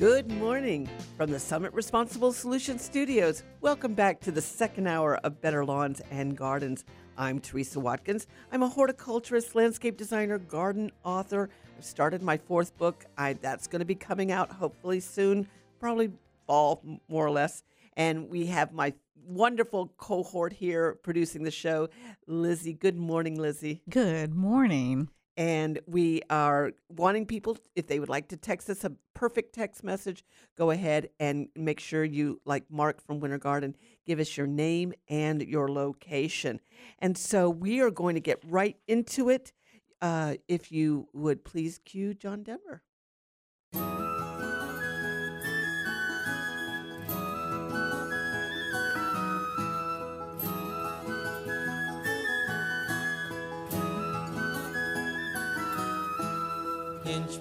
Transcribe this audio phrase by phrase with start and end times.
[0.00, 3.44] Good morning from the Summit Responsible Solutions Studios.
[3.60, 6.84] Welcome back to the second hour of Better Lawns and Gardens.
[7.16, 8.26] I'm Teresa Watkins.
[8.50, 11.48] I'm a horticulturist, landscape designer, garden author.
[11.78, 13.04] I've started my fourth book.
[13.16, 15.46] I, that's going to be coming out hopefully soon,
[15.78, 16.10] probably
[16.44, 17.62] fall, more or less.
[17.96, 21.88] And we have my wonderful cohort here producing the show,
[22.26, 22.72] Lizzie.
[22.72, 23.80] Good morning, Lizzie.
[23.88, 25.08] Good morning.
[25.36, 29.82] And we are wanting people, if they would like to text us a perfect text
[29.82, 30.24] message,
[30.56, 33.74] go ahead and make sure you, like Mark from Winter Garden,
[34.06, 36.60] give us your name and your location.
[37.00, 39.52] And so we are going to get right into it.
[40.00, 42.82] Uh, if you would please cue John Denver.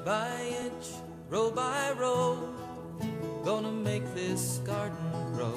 [0.06, 0.88] By inch,
[1.30, 2.38] row by row,
[3.46, 4.98] gonna make this garden
[5.34, 5.54] grow.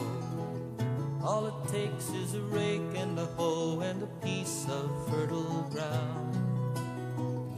[1.23, 6.37] All it takes is a rake and a hoe and a piece of fertile ground.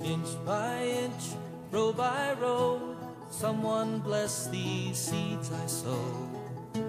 [0.03, 1.36] Inch by inch,
[1.70, 2.97] row by row,
[3.31, 6.14] someone bless these seeds I sow.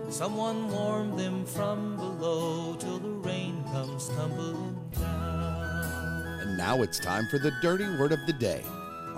[0.09, 6.39] Someone warm them from below till the rain comes tumbling down.
[6.41, 8.63] And now it's time for the dirty word of the day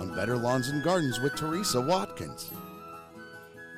[0.02, 2.50] on Better Lawns and Gardens with Teresa Watkins.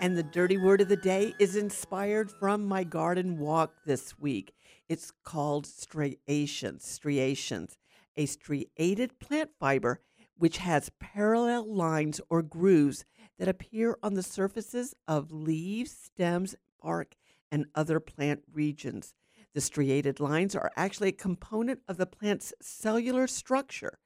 [0.01, 4.55] And the dirty word of the day is inspired from my garden walk this week.
[4.89, 6.87] It's called striations.
[6.87, 7.77] Striations,
[8.17, 10.01] a striated plant fiber
[10.39, 13.05] which has parallel lines or grooves
[13.39, 17.17] that appear on the surfaces of leaves, stems, bark,
[17.53, 19.13] and other plant regions.
[19.53, 23.99] The striated lines are actually a component of the plant's cellular structure.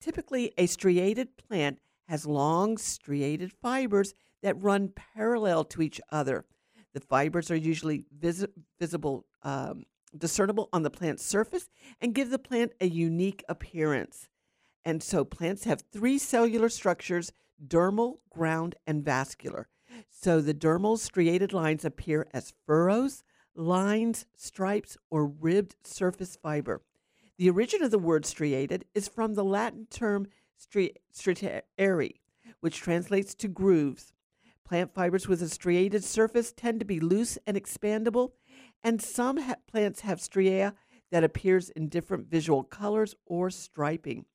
[0.00, 6.44] Typically, a striated plant has long striated fibers that run parallel to each other.
[6.92, 8.46] The fibers are usually vis-
[8.78, 9.84] visible, um,
[10.16, 11.68] discernible on the plant's surface,
[12.00, 14.28] and give the plant a unique appearance.
[14.84, 17.32] And so, plants have three cellular structures
[17.64, 19.68] dermal, ground, and vascular.
[20.08, 23.22] So, the dermal striated lines appear as furrows,
[23.54, 26.82] lines, stripes, or ribbed surface fiber.
[27.40, 30.26] The origin of the word striated is from the Latin term
[30.62, 32.16] stri- striare,
[32.60, 34.12] which translates to grooves.
[34.62, 38.32] Plant fibers with a striated surface tend to be loose and expandable,
[38.84, 40.74] and some ha- plants have stria
[41.10, 44.26] that appears in different visual colors or striping.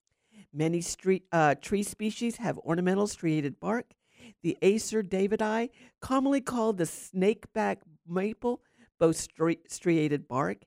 [0.51, 0.83] Many
[1.31, 3.93] uh, tree species have ornamental striated bark.
[4.41, 5.69] The Acer davidii,
[6.01, 7.77] commonly called the snakebark
[8.07, 8.63] maple,
[8.97, 10.63] boasts stri- striated bark,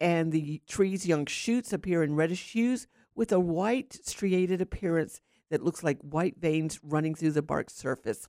[0.00, 5.20] and the tree's young shoots appear in reddish hues with a white striated appearance
[5.50, 8.28] that looks like white veins running through the bark surface.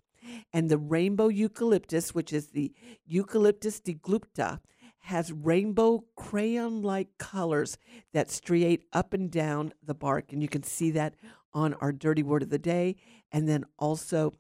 [0.52, 2.74] And the rainbow eucalyptus, which is the
[3.06, 4.60] Eucalyptus deglupta,
[5.04, 7.78] has rainbow crayon like colors
[8.14, 10.34] that striate up and down the bark.
[10.34, 11.16] And you can see that
[11.54, 12.98] on our dirty word of the day.
[13.32, 14.34] And then also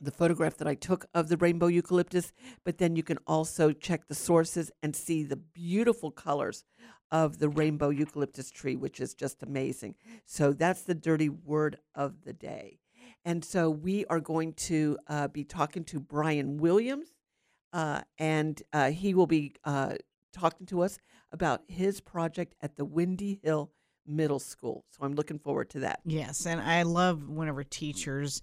[0.00, 2.32] the photograph that I took of the rainbow eucalyptus,
[2.64, 6.64] but then you can also check the sources and see the beautiful colors
[7.10, 9.94] of the rainbow eucalyptus tree, which is just amazing.
[10.24, 12.80] So that's the dirty word of the day.
[13.24, 17.08] And so we are going to uh, be talking to Brian Williams,
[17.72, 19.94] uh, and uh, he will be uh,
[20.32, 20.98] talking to us
[21.32, 23.72] about his project at the Windy Hill
[24.06, 24.84] Middle School.
[24.90, 26.00] So I'm looking forward to that.
[26.04, 28.42] Yes, and I love whenever teachers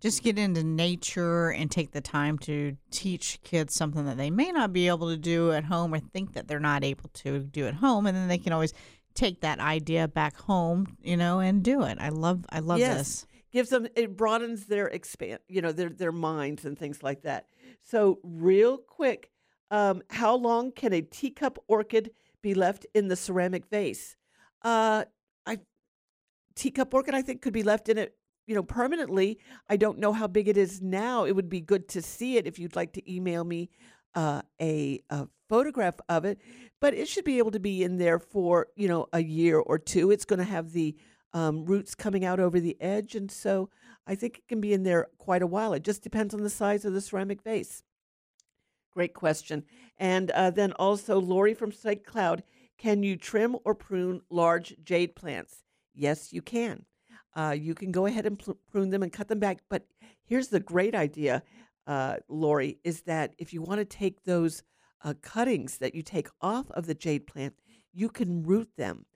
[0.00, 4.52] just get into nature and take the time to teach kids something that they may
[4.52, 7.66] not be able to do at home or think that they're not able to do
[7.66, 8.72] at home and then they can always
[9.14, 11.98] take that idea back home you know and do it.
[12.00, 12.98] I love i love yes.
[12.98, 13.26] this.
[13.52, 17.46] Gives them it broadens their expand you know their their minds and things like that.
[17.82, 19.30] So real quick
[19.70, 24.16] um, how long can a teacup orchid be left in the ceramic vase?
[24.62, 25.04] Uh,
[25.46, 25.58] i
[26.54, 29.38] teacup orchid i think could be left in it you know, permanently.
[29.68, 31.24] I don't know how big it is now.
[31.24, 33.70] It would be good to see it if you'd like to email me
[34.14, 36.40] uh, a, a photograph of it.
[36.80, 39.78] But it should be able to be in there for, you know, a year or
[39.78, 40.10] two.
[40.10, 40.96] It's going to have the
[41.32, 43.14] um, roots coming out over the edge.
[43.14, 43.70] And so
[44.06, 45.72] I think it can be in there quite a while.
[45.72, 47.82] It just depends on the size of the ceramic vase.
[48.92, 49.64] Great question.
[49.98, 52.04] And uh, then also, Lori from St.
[52.04, 52.42] Cloud,
[52.78, 55.64] can you trim or prune large jade plants?
[55.94, 56.84] Yes, you can.
[57.36, 58.42] Uh, you can go ahead and
[58.72, 59.58] prune them and cut them back.
[59.68, 59.86] But
[60.24, 61.42] here's the great idea,
[61.86, 64.62] uh, Lori, is that if you want to take those
[65.04, 67.54] uh, cuttings that you take off of the jade plant,
[67.92, 69.06] you can root them.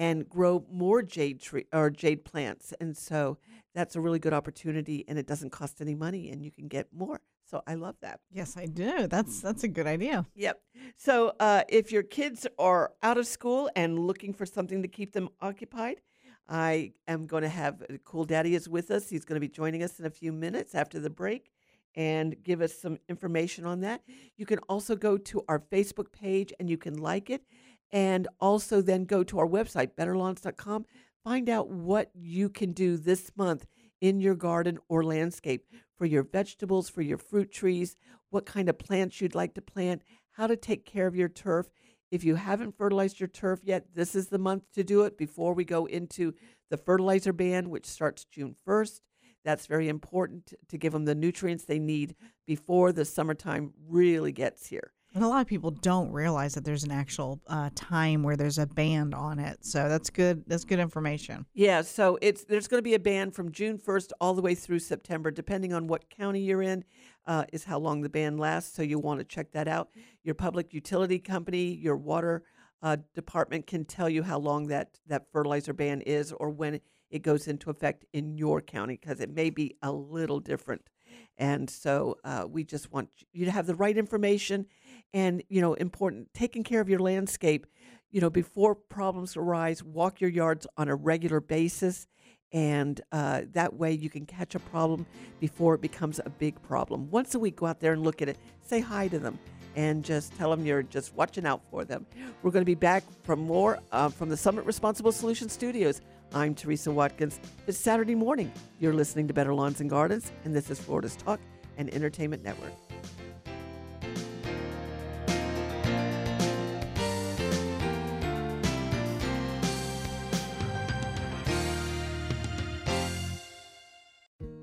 [0.00, 2.72] and grow more jade tree or jade plants.
[2.80, 3.38] And so
[3.74, 6.86] that's a really good opportunity and it doesn't cost any money and you can get
[6.92, 7.20] more.
[7.50, 8.20] So I love that.
[8.30, 9.08] Yes, I do.
[9.08, 10.26] That's that's a good idea.
[10.36, 10.60] Yep.
[10.96, 15.12] So uh, if your kids are out of school and looking for something to keep
[15.12, 16.00] them occupied,
[16.48, 19.08] I am going to have uh, Cool Daddy is with us.
[19.08, 21.50] He's going to be joining us in a few minutes after the break
[21.94, 24.02] and give us some information on that.
[24.36, 27.42] You can also go to our Facebook page and you can like it
[27.90, 30.84] and also then go to our website betterlawns.com
[31.28, 33.66] find out what you can do this month
[34.00, 35.66] in your garden or landscape
[35.96, 37.96] for your vegetables, for your fruit trees,
[38.30, 41.68] what kind of plants you'd like to plant, how to take care of your turf.
[42.10, 45.52] If you haven't fertilized your turf yet, this is the month to do it before
[45.52, 46.34] we go into
[46.70, 49.00] the fertilizer ban, which starts June 1st.
[49.44, 52.16] That's very important to give them the nutrients they need
[52.46, 54.92] before the summertime really gets here.
[55.14, 58.58] And a lot of people don't realize that there's an actual uh, time where there's
[58.58, 59.64] a band on it.
[59.64, 60.44] So that's good.
[60.46, 61.46] That's good information.
[61.54, 64.54] Yeah, so it's there's going to be a ban from June 1st all the way
[64.54, 66.84] through September, depending on what county you're in,
[67.28, 68.74] uh, is how long the ban lasts.
[68.74, 69.90] So you want to check that out.
[70.24, 72.42] Your public utility company, your water
[72.82, 76.80] uh, department can tell you how long that that fertilizer ban is, or when
[77.10, 80.88] it goes into effect in your county, because it may be a little different.
[81.36, 84.66] And so uh, we just want you to have the right information
[85.14, 87.66] and you know important taking care of your landscape
[88.10, 92.06] you know before problems arise walk your yards on a regular basis
[92.52, 95.06] and uh, that way you can catch a problem
[95.40, 97.10] before it becomes a big problem.
[97.10, 99.38] Once a week go out there and look at it say hi to them
[99.76, 102.06] and just tell them you're just watching out for them.
[102.42, 106.00] We're going to be back from more uh, from the summit responsible solutions studios.
[106.32, 107.40] I'm teresa watkins.
[107.66, 108.52] It's saturday morning.
[108.80, 111.40] You're listening to better lawns and gardens and this is florida's talk
[111.76, 112.72] and entertainment network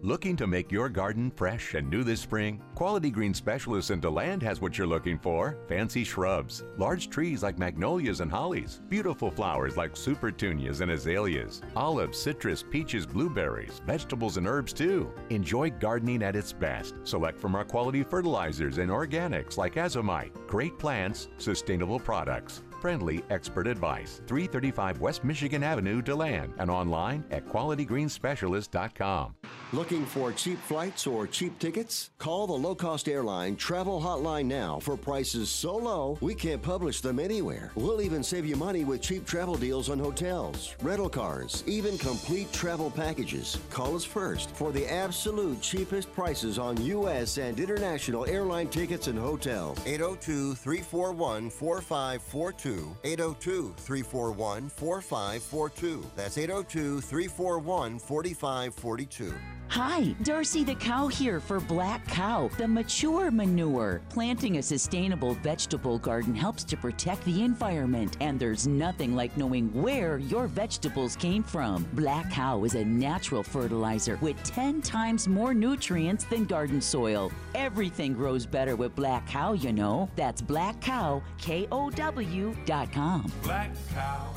[0.06, 2.62] Looking to make your garden fresh and new this spring?
[2.76, 5.58] Quality Green Specialists in DeLand has what you're looking for.
[5.68, 12.20] Fancy shrubs, large trees like magnolias and hollies, beautiful flowers like supertunias and azaleas, olives,
[12.20, 15.12] citrus, peaches, blueberries, vegetables and herbs too.
[15.32, 16.94] Enjoy gardening at its best.
[17.04, 20.30] Select from our quality fertilizers and organics like azomite.
[20.46, 24.22] Great plants, sustainable products friendly expert advice.
[24.28, 29.34] 335 West Michigan Avenue, DeLand, and online at qualitygreenspecialist.com.
[29.74, 32.12] Looking for cheap flights or cheap tickets?
[32.20, 37.02] Call the low cost airline travel hotline now for prices so low we can't publish
[37.02, 37.72] them anywhere.
[37.74, 42.54] We'll even save you money with cheap travel deals on hotels, rental cars, even complete
[42.54, 43.58] travel packages.
[43.72, 47.40] Call us first for the absolute cheapest prices on U.S.
[47.40, 49.80] and international airline tickets and hotels.
[49.88, 52.75] 802 341 4542.
[53.04, 56.06] 802 341 4542.
[56.16, 59.34] That's 802 341 4542.
[59.70, 64.02] Hi, Darcy the cow here for Black Cow, the mature manure.
[64.10, 69.70] Planting a sustainable vegetable garden helps to protect the environment, and there's nothing like knowing
[69.74, 71.86] where your vegetables came from.
[71.94, 77.32] Black Cow is a natural fertilizer with 10 times more nutrients than garden soil.
[77.54, 80.10] Everything grows better with Black Cow, you know.
[80.16, 83.30] That's Black Cow, K O W dot com.
[83.44, 84.34] Black Cow,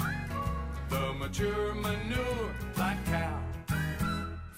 [0.88, 3.48] the mature manure, Black Cow.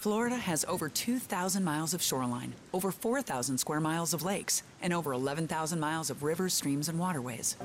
[0.01, 5.13] Florida has over 2,000 miles of shoreline, over 4,000 square miles of lakes, and over
[5.13, 7.59] 11,000 miles of rivers, streams, and waterways.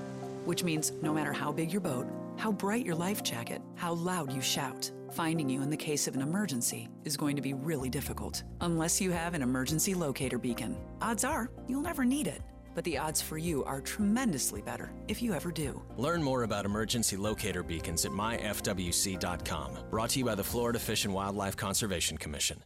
[0.43, 4.33] Which means no matter how big your boat, how bright your life jacket, how loud
[4.33, 7.89] you shout, finding you in the case of an emergency is going to be really
[7.89, 8.43] difficult.
[8.59, 10.75] Unless you have an emergency locator beacon.
[11.01, 12.41] Odds are you'll never need it
[12.75, 15.81] but the odds for you are tremendously better if you ever do.
[15.97, 19.77] Learn more about emergency locator beacons at myfwc.com.
[19.89, 22.61] Brought to you by the Florida Fish and Wildlife Conservation Commission.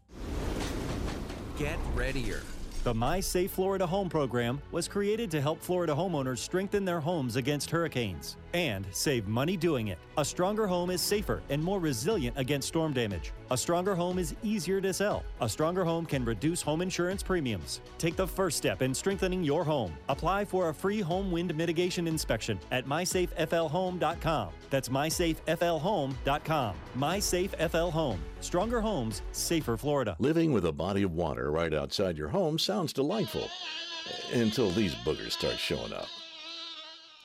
[1.57, 2.41] Get readier.
[2.85, 7.35] The My Safe Florida Home program was created to help Florida homeowners strengthen their homes
[7.35, 9.97] against hurricanes and save money doing it.
[10.17, 13.31] A stronger home is safer and more resilient against storm damage.
[13.51, 15.23] A stronger home is easier to sell.
[15.41, 17.81] A stronger home can reduce home insurance premiums.
[17.97, 19.93] Take the first step in strengthening your home.
[20.07, 24.49] Apply for a free home wind mitigation inspection at mysafeflhome.com.
[24.69, 26.75] That's mysafeflhome.com.
[26.97, 28.19] MySafeFL Home.
[28.41, 30.15] Stronger homes, safer Florida.
[30.19, 33.47] Living with a body of water right outside your home sounds delightful
[34.33, 36.07] until these boogers start showing up.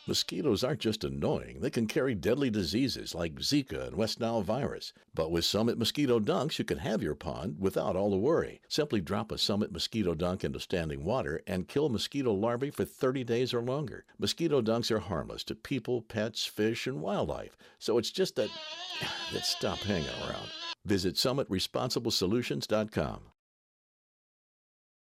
[0.07, 4.93] Mosquitoes aren't just annoying, they can carry deadly diseases like Zika and West Nile virus.
[5.15, 8.61] But with Summit Mosquito Dunks, you can have your pond without all the worry.
[8.69, 13.25] Simply drop a Summit Mosquito Dunk into standing water and kill mosquito larvae for 30
[13.25, 14.05] days or longer.
[14.19, 18.51] Mosquito dunks are harmless to people, pets, fish, and wildlife, so it's just that,
[19.33, 20.51] that stop hanging around.
[20.85, 23.21] Visit summitresponsiblesolutions.com.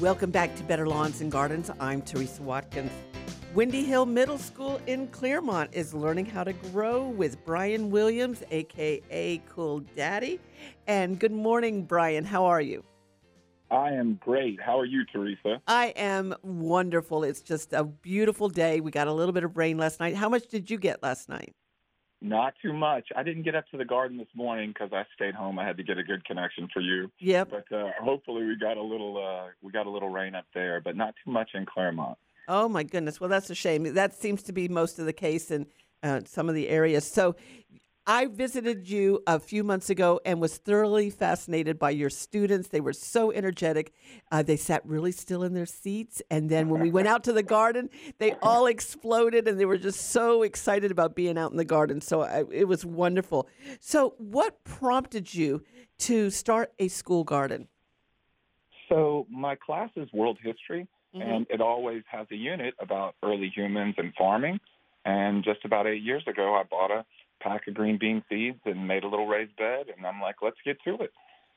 [0.00, 1.70] Welcome back to Better Lawns and Gardens.
[1.80, 2.90] I'm Teresa Watkins.
[3.54, 9.42] Windy Hill Middle School in Clermont is learning how to grow with Brian Williams, aka
[9.48, 10.38] Cool Daddy.
[10.86, 12.26] And good morning, Brian.
[12.26, 12.84] How are you?
[13.70, 14.60] I am great.
[14.60, 15.62] How are you, Teresa?
[15.66, 17.24] I am wonderful.
[17.24, 18.80] It's just a beautiful day.
[18.80, 20.14] We got a little bit of rain last night.
[20.14, 21.54] How much did you get last night?
[22.28, 23.08] Not too much.
[23.14, 25.58] I didn't get up to the garden this morning because I stayed home.
[25.58, 27.10] I had to get a good connection for you.
[27.20, 27.50] Yep.
[27.50, 30.80] But uh, hopefully we got a little uh, we got a little rain up there,
[30.80, 32.18] but not too much in Clermont.
[32.48, 33.20] Oh my goodness.
[33.20, 33.94] Well, that's a shame.
[33.94, 35.66] That seems to be most of the case in
[36.02, 37.04] uh, some of the areas.
[37.04, 37.36] So,
[38.08, 42.68] I visited you a few months ago and was thoroughly fascinated by your students.
[42.68, 43.92] They were so energetic.
[44.30, 46.22] Uh, they sat really still in their seats.
[46.30, 49.76] And then when we went out to the garden, they all exploded and they were
[49.76, 52.00] just so excited about being out in the garden.
[52.00, 53.48] So I, it was wonderful.
[53.80, 55.64] So, what prompted you
[55.98, 57.66] to start a school garden?
[58.88, 61.30] So, my class is world history, Mm-hmm.
[61.30, 64.58] and it always has a unit about early humans and farming.
[65.04, 67.06] And just about eight years ago, I bought a
[67.40, 70.56] pack of green bean seeds and made a little raised bed, and I'm like, let's
[70.64, 71.12] get to it.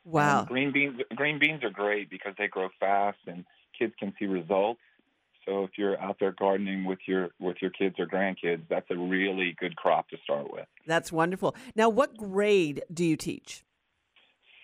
[0.05, 0.39] Wow.
[0.39, 3.45] And green beans green beans are great because they grow fast and
[3.77, 4.79] kids can see results.
[5.45, 8.97] So if you're out there gardening with your with your kids or grandkids, that's a
[8.97, 10.65] really good crop to start with.
[10.85, 11.55] That's wonderful.
[11.75, 13.63] Now, what grade do you teach?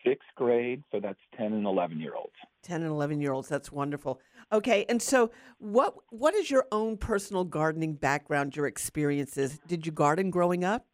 [0.05, 2.33] Sixth grade, so that's ten and eleven year olds.
[2.65, 4.19] 10 and 11 year olds that's wonderful
[4.51, 5.29] okay and so
[5.59, 10.87] what what is your own personal gardening background your experiences did you garden growing up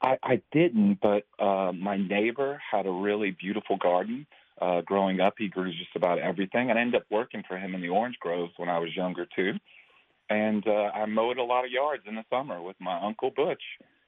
[0.00, 4.26] I, I didn't, but uh, my neighbor had a really beautiful garden.
[4.60, 7.74] Uh, growing up, he grew just about everything, and I ended up working for him
[7.74, 9.52] in the orange groves when I was younger too.
[10.30, 13.62] And uh, I mowed a lot of yards in the summer with my uncle Butch.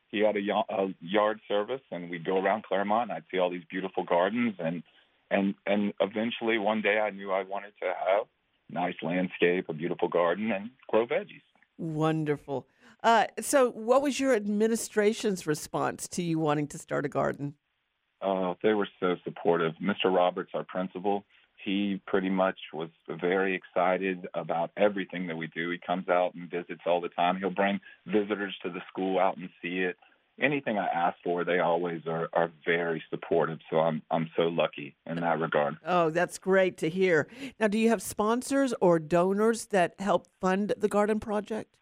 [0.09, 3.39] He had a, y- a yard service, and we'd go around Clermont, and I'd see
[3.39, 4.83] all these beautiful gardens, and
[5.31, 8.27] and and eventually one day I knew I wanted to have
[8.69, 11.43] nice landscape, a beautiful garden, and grow veggies.
[11.79, 12.67] wonderful
[13.03, 17.55] uh, so what was your administration's response to you wanting to start a garden
[18.23, 19.73] Uh, they were so supportive.
[19.83, 20.15] Mr.
[20.15, 21.25] Roberts, our principal,
[21.65, 22.91] he pretty much was
[23.21, 25.71] very excited about everything that we do.
[25.71, 27.37] He comes out and visits all the time.
[27.39, 29.97] He'll bring visitors to the school out and see it.
[30.41, 33.59] Anything I ask for, they always are, are very supportive.
[33.71, 35.77] So I'm I'm so lucky in that regard.
[35.85, 37.29] oh that's great to hear
[37.59, 41.77] now do you have sponsors or donors that help fund the garden project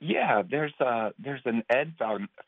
[0.00, 1.94] Yeah, there's uh there's an Ed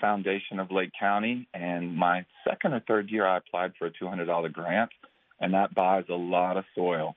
[0.00, 4.06] Foundation of Lake County, and my second or third year I applied for a two
[4.06, 4.90] hundred dollar grant,
[5.40, 7.16] and that buys a lot of soil,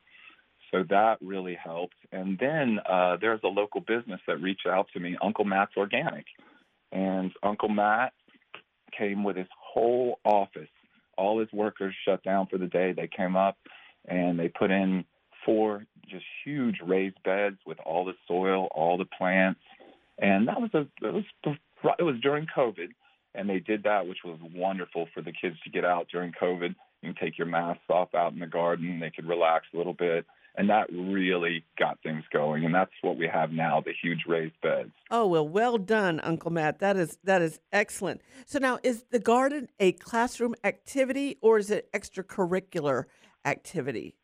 [0.71, 1.97] so that really helped.
[2.13, 6.25] And then uh, there's a local business that reached out to me, Uncle Matt's Organic,
[6.93, 8.13] and Uncle Matt
[8.97, 10.69] came with his whole office.
[11.17, 12.93] All his workers shut down for the day.
[12.93, 13.57] They came up
[14.07, 15.03] and they put in
[15.45, 19.59] four just huge raised beds with all the soil, all the plants,
[20.21, 21.25] and that was a it was
[21.99, 22.89] it was during COVID,
[23.35, 26.75] and they did that, which was wonderful for the kids to get out during COVID.
[27.03, 28.99] Can take your masks off out in the garden.
[28.99, 30.23] They could relax a little bit.
[30.55, 32.63] And that really got things going.
[32.65, 34.91] And that's what we have now, the huge raised beds.
[35.09, 36.77] Oh well, well done, Uncle Matt.
[36.79, 38.21] That is that is excellent.
[38.45, 43.05] So now, is the garden a classroom activity or is it extracurricular
[43.45, 44.15] activity?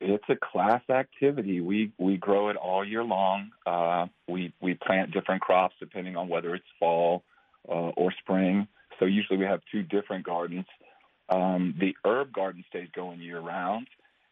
[0.00, 1.60] It's a class activity.
[1.60, 3.50] We we grow it all year long.
[3.64, 7.22] Uh, we we plant different crops depending on whether it's fall
[7.68, 8.68] uh, or spring.
[8.98, 10.66] So usually we have two different gardens.
[11.28, 13.88] Um, the herb garden stays going year round,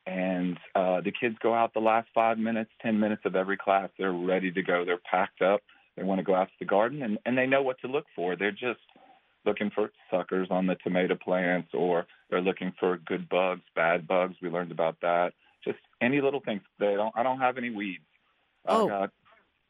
[0.06, 3.88] and uh, the kids go out the last five minutes, ten minutes of every class.
[3.98, 4.84] They're ready to go.
[4.84, 5.62] They're packed up.
[5.96, 8.06] They want to go out to the garden, and, and they know what to look
[8.14, 8.36] for.
[8.36, 8.80] They're just
[9.44, 14.36] looking for suckers on the tomato plants, or they're looking for good bugs, bad bugs.
[14.42, 15.32] We learned about that.
[15.64, 16.62] Just any little things.
[16.78, 17.12] They don't.
[17.16, 18.04] I don't have any weeds.
[18.66, 18.86] Oh.
[18.86, 19.10] I got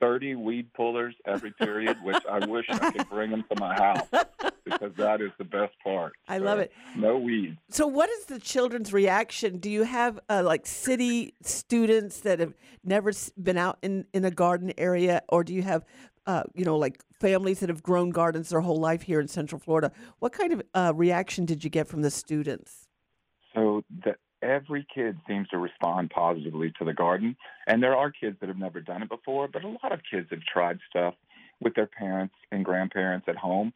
[0.01, 4.07] 30 weed pullers every period, which I wish I could bring them to my house
[4.65, 6.13] because that is the best part.
[6.29, 6.73] I love it.
[6.97, 7.57] No weeds.
[7.71, 9.59] So, what is the children's reaction?
[9.59, 14.31] Do you have uh, like city students that have never been out in, in a
[14.31, 15.85] garden area, or do you have,
[16.27, 19.59] uh, you know, like families that have grown gardens their whole life here in Central
[19.59, 19.93] Florida?
[20.19, 22.89] What kind of uh, reaction did you get from the students?
[23.55, 27.37] So the, every kid seems to respond positively to the garden,
[27.67, 30.29] and there are kids that have never done it before, but a lot of kids
[30.31, 31.15] have tried stuff
[31.61, 33.73] with their parents and grandparents at home.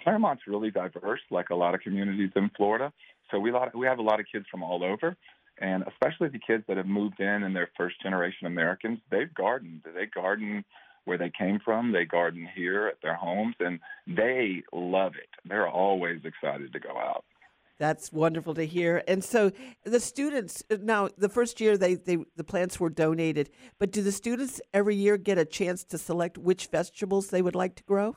[0.00, 2.92] Clermont's really diverse, like a lot of communities in Florida.
[3.30, 5.16] So we lot we have a lot of kids from all over,
[5.58, 9.00] and especially the kids that have moved in and they're first generation Americans.
[9.10, 9.82] They've gardened.
[9.84, 10.64] They garden
[11.06, 11.92] where they came from.
[11.92, 15.28] They garden here at their homes, and they love it.
[15.48, 17.24] They're always excited to go out.
[17.78, 19.02] That's wonderful to hear.
[19.06, 19.52] And so
[19.84, 24.02] the students uh, now the first year they, they the plants were donated, but do
[24.02, 27.84] the students every year get a chance to select which vegetables they would like to
[27.84, 28.16] grow?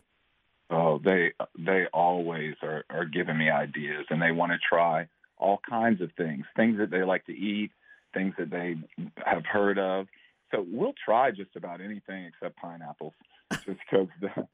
[0.69, 5.59] Oh, they they always are, are giving me ideas, and they want to try all
[5.67, 7.71] kinds of things, things that they like to eat,
[8.13, 8.75] things that they
[9.25, 10.07] have heard of.
[10.51, 13.13] So we'll try just about anything except pineapples,
[13.51, 14.47] just because the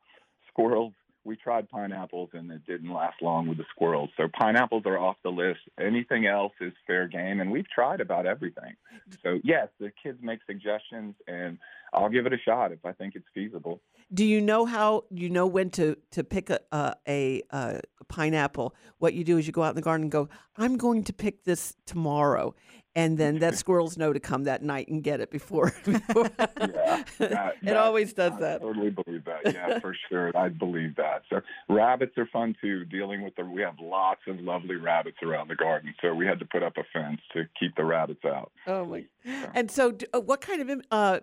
[0.48, 0.94] squirrels.
[1.26, 4.10] We tried pineapples and it didn't last long with the squirrels.
[4.16, 5.60] So pineapples are off the list.
[5.80, 8.76] Anything else is fair game, and we've tried about everything.
[9.24, 11.58] So yes, the kids make suggestions, and
[11.94, 13.82] I'll give it a shot if I think it's feasible.
[14.14, 18.76] Do you know how you know when to to pick a a, a, pineapple?
[19.00, 21.14] What you do is you go out in the garden and go, "I'm going to
[21.14, 22.56] pick this tomorrow,"
[22.96, 25.74] and then that squirrels know to come that night and get it before.
[25.86, 26.30] before.
[26.38, 28.38] Yeah, that- it that- always does that.
[28.38, 28.62] I that.
[28.62, 29.54] totally believe that.
[29.54, 30.32] Yeah, for sure.
[30.38, 31.24] I believe that.
[31.30, 32.86] So rabbits are fun too.
[32.86, 36.40] Dealing with the we have lots of lovely rabbits around the garden, so we had
[36.40, 38.52] to put up a fence to keep the rabbits out.
[38.68, 39.06] Oh my!
[39.54, 41.20] And so, d- uh, what kind of uh,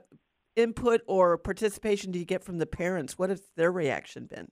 [0.56, 3.18] input or participation do you get from the parents?
[3.18, 4.50] What has their reaction been?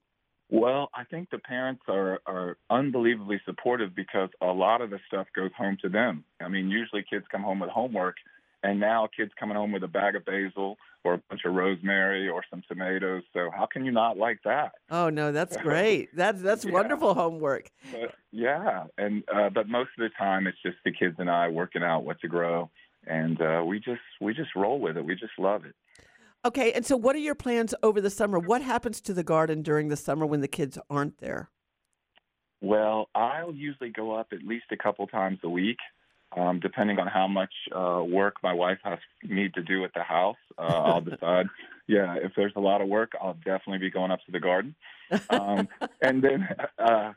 [0.50, 5.28] Well, I think the parents are are unbelievably supportive because a lot of the stuff
[5.34, 6.24] goes home to them.
[6.40, 8.16] I mean, usually kids come home with homework,
[8.64, 12.28] and now kids coming home with a bag of basil or a bunch of rosemary
[12.28, 13.22] or some tomatoes.
[13.32, 14.72] So how can you not like that?
[14.90, 16.14] Oh no, that's great.
[16.16, 17.70] That's that's wonderful homework.
[17.92, 21.48] But yeah, and uh, but most of the time it's just the kids and I
[21.48, 22.70] working out what to grow,
[23.06, 25.04] and uh, we just we just roll with it.
[25.04, 25.76] We just love it.
[26.44, 28.38] Okay, and so what are your plans over the summer?
[28.38, 31.50] What happens to the garden during the summer when the kids aren't there?
[32.62, 35.78] Well, I'll usually go up at least a couple times a week,
[36.36, 40.02] um, depending on how much uh, work my wife has need to do at the
[40.02, 40.36] house.
[40.58, 41.46] Uh, I'll decide.
[41.86, 44.74] Yeah, if there's a lot of work, I'll definitely be going up to the garden.
[45.28, 45.68] Um,
[46.00, 46.48] and then,
[46.78, 47.12] uh,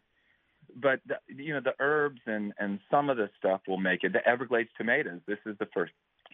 [0.76, 4.12] but the, you know, the herbs and and some of the stuff will make it.
[4.12, 5.22] The Everglades tomatoes.
[5.28, 5.94] This is the first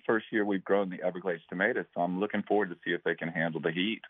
[0.10, 3.14] first year we've grown the Everglades tomatoes, so I'm looking forward to see if they
[3.14, 4.02] can handle the heat.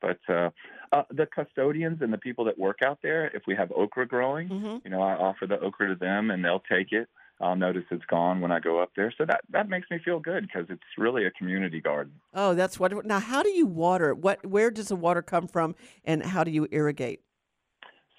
[0.00, 0.48] But uh,
[0.92, 4.48] uh, the custodians and the people that work out there, if we have okra growing,
[4.82, 7.06] you know, I offer the okra to them and they'll take it.
[7.38, 9.12] I'll notice it's gone when I go up there.
[9.18, 12.14] So that, that makes me feel good because it's really a community garden.
[12.32, 13.06] Oh, that's wonderful.
[13.06, 14.14] Now, how do you water?
[14.14, 17.20] What where does the water come from and how do you irrigate?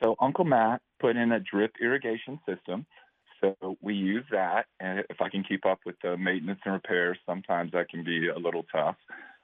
[0.02, 2.86] So Uncle Matt put in a drip irrigation system.
[3.44, 7.18] So we use that, and if I can keep up with the maintenance and repairs,
[7.26, 8.96] sometimes that can be a little tough.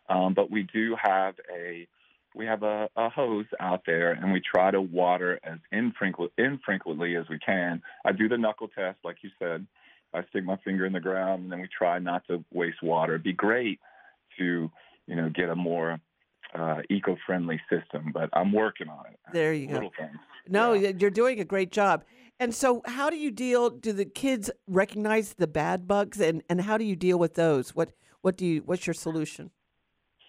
[0.08, 1.86] Um, but we do have a
[2.34, 7.16] we have a, a hose out there, and we try to water as infrequent, infrequently
[7.16, 7.82] as we can.
[8.06, 9.66] I do the knuckle test, like you said.
[10.14, 13.14] I stick my finger in the ground, and then we try not to waste water.
[13.16, 13.80] It'd be great
[14.38, 14.72] to
[15.08, 16.00] you know get a more
[16.56, 19.20] uh, eco-friendly system, but I'm working on it.
[19.34, 19.92] There you go.
[19.98, 20.18] Things.
[20.48, 22.04] No, y- you're doing a great job.
[22.40, 23.70] And so, how do you deal?
[23.70, 27.76] Do the kids recognize the bad bugs, and, and how do you deal with those?
[27.76, 28.62] What what do you?
[28.66, 29.52] What's your solution?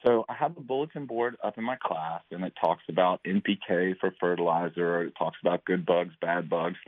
[0.04, 3.98] So I have a bulletin board up in my class, and it talks about NPK
[4.00, 5.02] for fertilizer.
[5.02, 6.78] It talks about good bugs, bad bugs,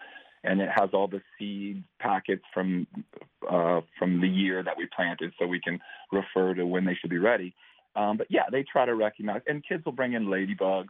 [0.45, 2.87] and it has all the seed packets from
[3.49, 5.79] uh, from the year that we planted, so we can
[6.11, 7.55] refer to when they should be ready.
[7.95, 10.89] Um, but yeah, they try to recognize, and kids will bring in ladybugs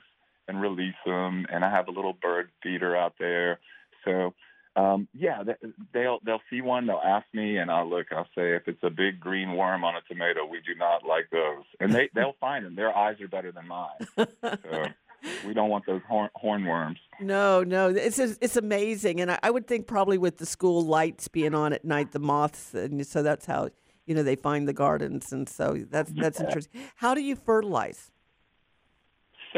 [0.48, 3.58] and release them, and I have a little bird feeder out there.
[4.04, 4.34] So
[4.74, 5.54] um, yeah, they,
[5.92, 8.06] they'll they'll see one, they'll ask me, and I'll look.
[8.10, 11.28] I'll say if it's a big green worm on a tomato, we do not like
[11.30, 12.74] those, and they they'll find them.
[12.74, 14.26] Their eyes are better than mine.
[14.62, 14.84] So
[15.46, 16.96] we don't want those horn, hornworms.
[17.20, 21.28] No, no, it's it's amazing, and I, I would think probably with the school lights
[21.28, 23.68] being on at night, the moths, and so that's how
[24.06, 26.46] you know they find the gardens, and so that's that's Yeah.
[26.46, 26.80] interesting.
[26.96, 28.10] How do you fertilize?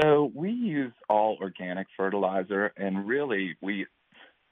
[0.00, 3.87] So we use all organic fertilizer, and really we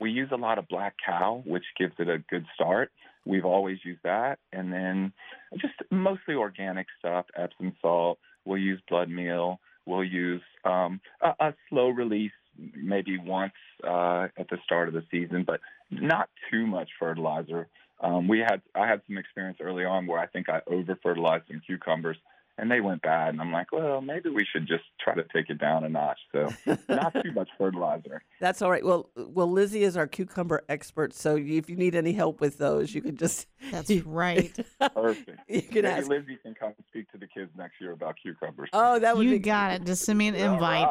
[0.02, 2.90] we use a lot of black cow, which gives it a good start.
[3.24, 5.12] We've always used that, and then
[5.60, 8.18] just mostly organic stuff, Epsom salt.
[8.44, 9.60] We'll use blood meal.
[9.86, 12.32] We'll use um, a, a slow release,
[12.74, 13.52] maybe once
[13.84, 15.60] uh, at the start of the season, but
[15.90, 17.68] not too much fertilizer.
[18.00, 21.44] Um, we had I had some experience early on where I think I over fertilized
[21.46, 22.16] some cucumbers
[22.58, 23.30] and they went bad.
[23.30, 26.18] And I'm like, well, maybe we should just try to take it down a notch.
[26.32, 26.48] So
[26.88, 28.22] not too much fertilizer.
[28.40, 28.84] That's all right.
[28.84, 32.94] Well, well, Lizzie is our cucumber expert, so if you need any help with those,
[32.94, 33.46] you can just.
[33.70, 34.54] That's right.
[34.94, 35.40] Perfect.
[35.48, 36.08] You can maybe ask.
[36.08, 38.68] Lizzie can come speak to the kids next year about cucumbers.
[38.72, 39.84] Oh, that would you be got it.
[39.84, 40.88] Just send me an invite.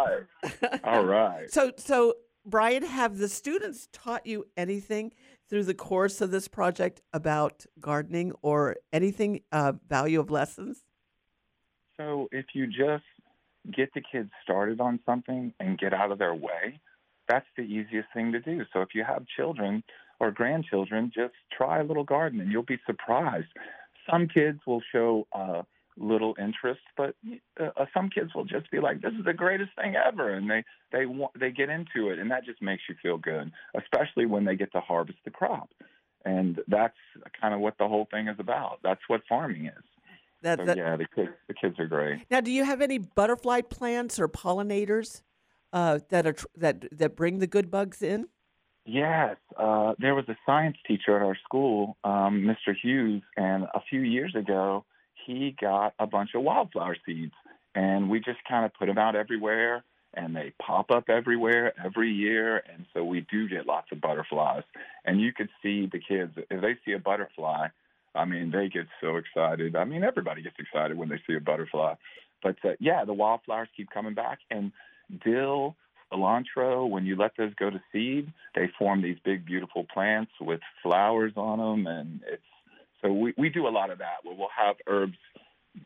[0.54, 0.80] right.
[0.84, 1.52] All right.
[1.52, 5.14] So, so Brian, have the students taught you anything
[5.50, 10.86] through the course of this project about gardening or anything uh, value of lessons?
[12.02, 13.04] So if you just
[13.76, 16.80] get the kids started on something and get out of their way,
[17.28, 18.64] that's the easiest thing to do.
[18.74, 19.84] So if you have children
[20.20, 23.48] or grandchildren, just try a little garden and you'll be surprised.
[24.10, 25.62] Some kids will show uh,
[25.98, 27.16] little interest, but
[27.60, 30.64] uh, some kids will just be like, "This is the greatest thing ever," and they
[30.92, 34.44] they want they get into it, and that just makes you feel good, especially when
[34.44, 35.70] they get to harvest the crop.
[36.26, 36.98] And that's
[37.40, 38.80] kind of what the whole thing is about.
[38.84, 39.84] That's what farming is.
[40.42, 42.26] That, so that- yeah, the kids the kids are great.
[42.32, 45.22] Now, do you have any butterfly plants or pollinators
[45.74, 48.28] uh, that are tr- that that bring the good bugs in?
[48.86, 52.76] Yes, uh, there was a science teacher at our school, um, Mr.
[52.76, 54.86] Hughes, and a few years ago,
[55.28, 57.34] he got a bunch of wildflower seeds,
[57.76, 59.84] and we just kind of put them out everywhere,
[60.16, 64.64] and they pop up everywhere every year, and so we do get lots of butterflies.
[65.06, 67.68] And you could see the kids if they see a butterfly,
[68.14, 69.76] I mean, they get so excited.
[69.76, 71.96] I mean, everybody gets excited when they see a butterfly.
[72.44, 74.72] But uh, yeah, the wildflowers keep coming back, and
[75.24, 75.76] dill,
[76.12, 80.60] cilantro, when you let those go to seed, they form these big, beautiful plants with
[80.84, 82.44] flowers on them, and it's
[83.02, 84.24] so we we do a lot of that.
[84.24, 85.18] Where we'll have herbs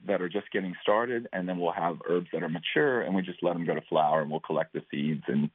[0.07, 3.21] that are just getting started, and then we'll have herbs that are mature, and we
[3.21, 5.49] just let them go to flower, and we'll collect the seeds, and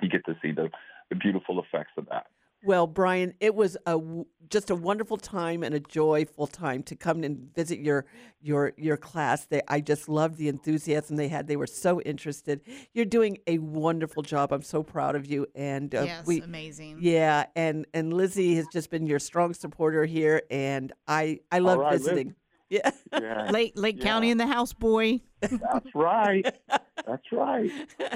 [0.00, 0.70] you get to see the
[1.10, 2.26] the beautiful effects of that.
[2.66, 6.96] Well, Brian, it was a w- just a wonderful time and a joyful time to
[6.96, 8.06] come and visit your
[8.40, 9.46] your your class.
[9.46, 11.46] They, I just loved the enthusiasm they had.
[11.46, 12.60] They were so interested.
[12.92, 14.52] You're doing a wonderful job.
[14.52, 15.46] I'm so proud of you.
[15.54, 16.98] And uh, Yes, we, amazing.
[17.00, 21.78] Yeah, and and Lizzie has just been your strong supporter here, and I I love
[21.78, 22.26] right, Liz.
[22.68, 22.90] Yeah.
[23.12, 23.50] Yeah.
[23.50, 25.20] Lake Lake County in the house, boy.
[25.40, 26.44] That's right.
[27.06, 27.70] That's right.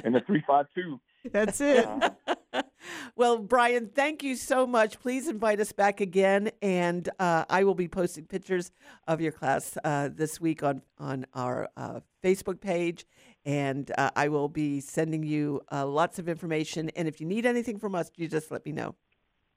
[0.05, 1.01] And the three five two.
[1.31, 1.87] That's it.
[3.15, 4.99] Well, Brian, thank you so much.
[5.01, 8.73] Please invite us back again, and uh, I will be posting pictures
[9.07, 13.05] of your class uh, this week on on our uh, Facebook page,
[13.45, 16.91] and uh, I will be sending you uh, lots of information.
[16.97, 18.95] And if you need anything from us, you just let me know.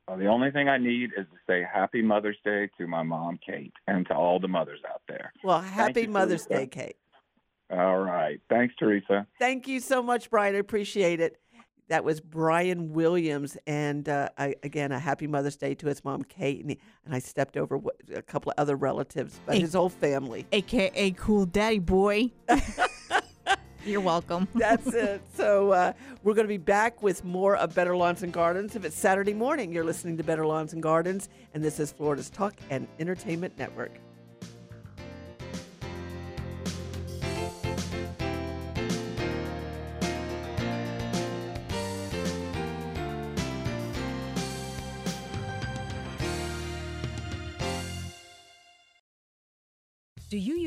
[0.08, 3.40] Uh, the only thing I need is to say Happy Mother's Day to my mom,
[3.46, 5.32] Kate, and to all the mothers out there.
[5.44, 6.60] Well, happy you, Mother's Teresa.
[6.60, 6.96] Day, Kate.
[7.70, 8.40] All right.
[8.50, 9.26] Thanks, Teresa.
[9.40, 10.56] Thank you so much, Brian.
[10.56, 11.40] I appreciate it.
[11.90, 16.24] That was Brian Williams, and uh, I, again, a happy Mother's Day to his mom,
[16.24, 17.80] Kate, and, he, and I stepped over
[18.16, 19.62] a couple of other relatives, but Hey.
[19.62, 20.46] his whole family.
[20.52, 22.32] AKA cool daddy boy.
[23.86, 24.48] You're welcome.
[24.56, 25.22] That's it.
[25.36, 25.94] So uh,
[26.24, 28.76] we're going to be back with more of Better Lawns and Gardens.
[28.76, 32.30] If it's Saturday morning, you're listening to Better Lawns and Gardens, and this is Florida's
[32.30, 33.92] Talk and Entertainment Network.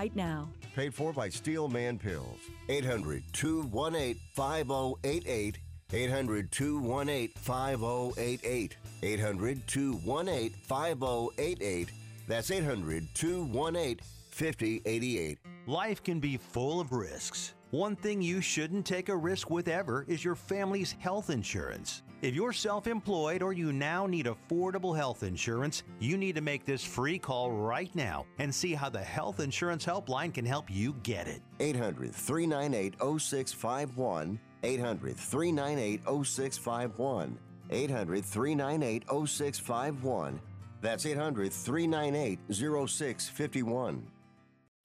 [0.00, 0.48] right now.
[0.74, 2.38] Paid for by Steelman Pills.
[2.70, 5.58] 800 218 5088.
[5.92, 8.76] 800 218 5088.
[9.02, 11.90] 800 218 5088.
[12.26, 13.98] That's 800 218
[14.30, 15.38] 5088.
[15.66, 17.52] Life can be full of risks.
[17.70, 22.02] One thing you shouldn't take a risk with ever is your family's health insurance.
[22.22, 26.66] If you're self employed or you now need affordable health insurance, you need to make
[26.66, 30.94] this free call right now and see how the Health Insurance Helpline can help you
[31.02, 31.40] get it.
[31.60, 34.38] 800 398 0651.
[34.62, 37.38] 800 398 0651.
[37.70, 40.40] 800 398 0651.
[40.82, 44.06] That's 800 398 0651.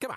[0.00, 0.16] Come on,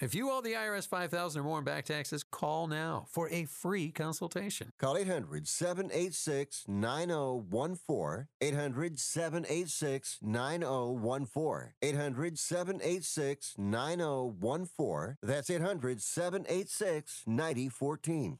[0.00, 3.44] If you owe the IRS 5000 or more in back taxes, call now for a
[3.44, 4.72] free consultation.
[4.76, 8.26] Call 800 786 9014.
[8.40, 11.72] 800 786 9014.
[11.80, 15.16] 800 786 9014.
[15.22, 18.38] That's 800 786 9014.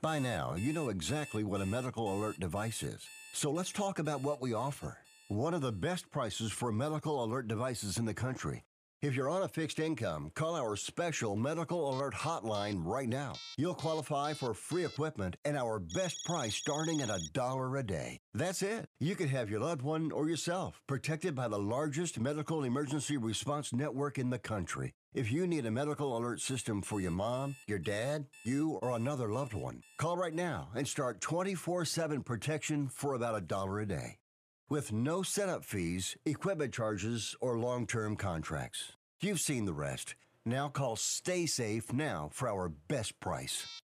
[0.00, 3.06] By now, you know exactly what a medical alert device is.
[3.32, 4.98] So let's talk about what we offer.
[5.28, 8.64] One of the best prices for medical alert devices in the country.
[9.00, 13.34] If you're on a fixed income, call our special medical alert hotline right now.
[13.56, 18.18] You'll qualify for free equipment and our best price starting at a dollar a day.
[18.34, 18.88] That's it.
[18.98, 23.72] You could have your loved one or yourself protected by the largest medical emergency response
[23.72, 24.94] network in the country.
[25.14, 29.30] If you need a medical alert system for your mom, your dad, you, or another
[29.30, 33.86] loved one, call right now and start 24 7 protection for about a dollar a
[33.86, 34.18] day
[34.68, 38.92] with no setup fees, equipment charges, or long term contracts.
[39.20, 40.14] You've seen the rest.
[40.44, 43.80] Now call Stay Safe now for our best price.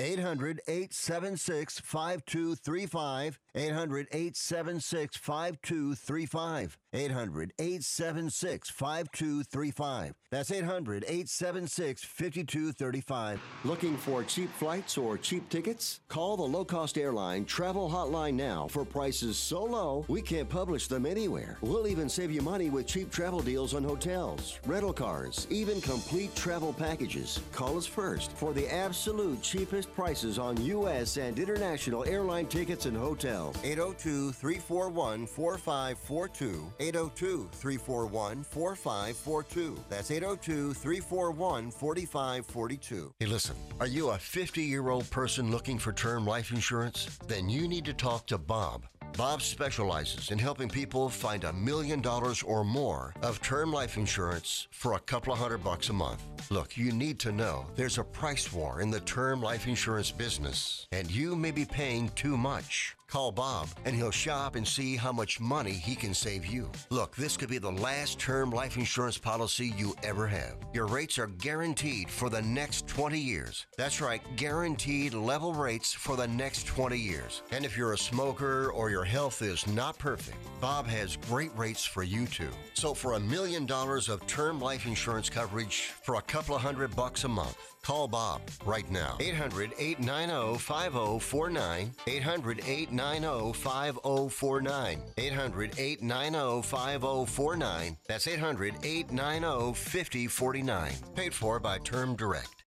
[0.00, 3.38] 800 876 5235.
[3.58, 6.78] 800 876 5235.
[6.92, 10.14] 800 876 5235.
[10.30, 13.40] That's 800 876 5235.
[13.64, 16.00] Looking for cheap flights or cheap tickets?
[16.08, 20.86] Call the low cost airline travel hotline now for prices so low we can't publish
[20.86, 21.58] them anywhere.
[21.60, 26.34] We'll even save you money with cheap travel deals on hotels, rental cars, even complete
[26.36, 27.40] travel packages.
[27.52, 31.16] Call us first for the absolute cheapest prices on U.S.
[31.16, 33.47] and international airline tickets and hotels.
[33.62, 36.72] 802 341 4542.
[36.80, 39.84] 802 341 4542.
[39.88, 43.14] That's 802 341 4542.
[43.18, 47.18] Hey, listen, are you a 50 year old person looking for term life insurance?
[47.26, 48.86] Then you need to talk to Bob.
[49.16, 54.68] Bob specializes in helping people find a million dollars or more of term life insurance
[54.70, 56.22] for a couple of hundred bucks a month.
[56.50, 60.86] Look, you need to know there's a price war in the term life insurance business,
[60.92, 62.94] and you may be paying too much.
[63.08, 66.70] Call Bob and he'll shop and see how much money he can save you.
[66.90, 70.56] Look, this could be the last term life insurance policy you ever have.
[70.74, 73.66] Your rates are guaranteed for the next 20 years.
[73.78, 77.42] That's right, guaranteed level rates for the next 20 years.
[77.50, 81.86] And if you're a smoker or your health is not perfect, Bob has great rates
[81.86, 82.50] for you too.
[82.74, 86.94] So for a million dollars of term life insurance coverage for a couple of hundred
[86.94, 89.16] bucks a month, Call Bob right now.
[89.20, 91.92] 800 890 5049.
[92.06, 95.02] 800 890 890 5049.
[95.16, 97.96] 800 890 5049.
[98.08, 100.92] That's 800 890 5049.
[101.14, 102.64] Paid for by Term Direct.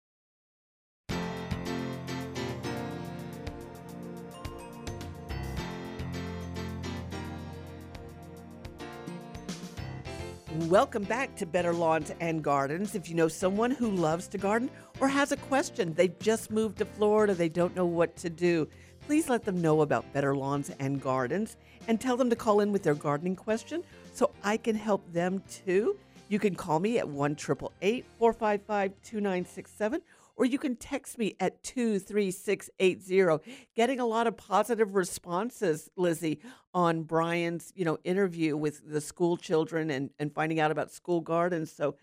[10.68, 12.94] Welcome back to Better Lawns and Gardens.
[12.94, 16.78] If you know someone who loves to garden or has a question, they've just moved
[16.78, 18.68] to Florida, they don't know what to do,
[19.06, 21.56] please let them know about Better Lawns and Gardens
[21.88, 25.42] and tell them to call in with their gardening question so I can help them
[25.50, 25.96] too.
[26.28, 30.02] You can call me at 1 455 2967
[30.36, 33.52] or you can text me at 23680.
[33.76, 36.40] Getting a lot of positive responses, Lizzie,
[36.72, 41.20] on Brian's, you know, interview with the school children and, and finding out about school
[41.20, 41.70] gardens.
[41.70, 41.96] So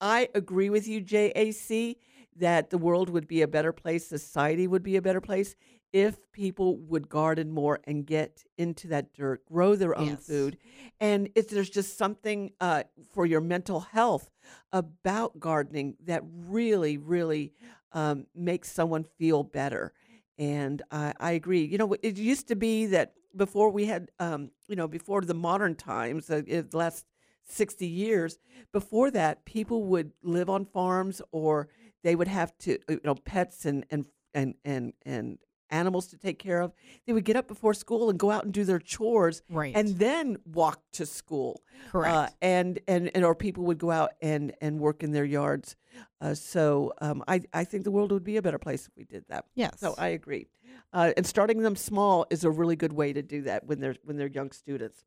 [0.00, 1.96] I agree with you, JAC,
[2.36, 5.54] that the world would be a better place, society would be a better place
[5.92, 10.26] if people would garden more and get into that dirt, grow their own Yes.
[10.26, 10.58] food.
[11.00, 14.30] And if there's just something uh, for your mental health
[14.72, 17.52] about gardening that really, really
[17.92, 19.92] um, makes someone feel better.
[20.38, 21.64] And I, I agree.
[21.64, 25.34] You know, it used to be that before we had, um, you know, before the
[25.34, 27.06] modern times, uh, the last
[27.44, 28.38] 60 years,
[28.72, 31.68] before that, people would live on farms or
[32.04, 35.38] they would have to, uh, you know, pets and, and, and, and, and
[35.70, 36.72] animals to take care of.
[37.06, 39.74] They would get up before school and go out and do their chores Right.
[39.76, 41.62] and then walk to school.
[41.90, 42.14] Correct.
[42.14, 45.76] Uh, and, and, and, or people would go out and, and work in their yards.
[46.20, 49.04] Uh, so um, I, I think the world would be a better place if we
[49.04, 49.44] did that.
[49.54, 49.78] Yes.
[49.80, 50.48] So I agree.
[50.92, 53.96] Uh, and starting them small is a really good way to do that when they're
[54.04, 55.04] when they're young students.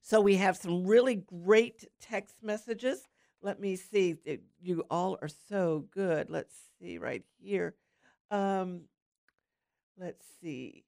[0.00, 3.02] So we have some really great text messages.
[3.42, 4.16] Let me see.
[4.60, 6.30] You all are so good.
[6.30, 7.74] Let's see right here.
[8.30, 8.82] Um,
[9.98, 10.84] let's see.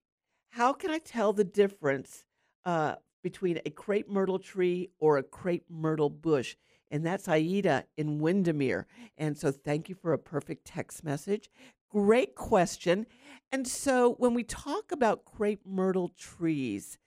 [0.50, 2.24] How can I tell the difference
[2.64, 6.56] uh, between a crepe myrtle tree or a crepe myrtle bush?
[6.90, 8.86] And that's Aida in Windermere.
[9.18, 11.50] And so thank you for a perfect text message.
[11.90, 13.06] Great question.
[13.50, 16.98] And so when we talk about crepe myrtle trees,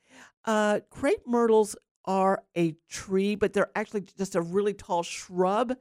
[0.45, 5.75] uh, crepe myrtles are a tree, but they're actually just a really tall shrub.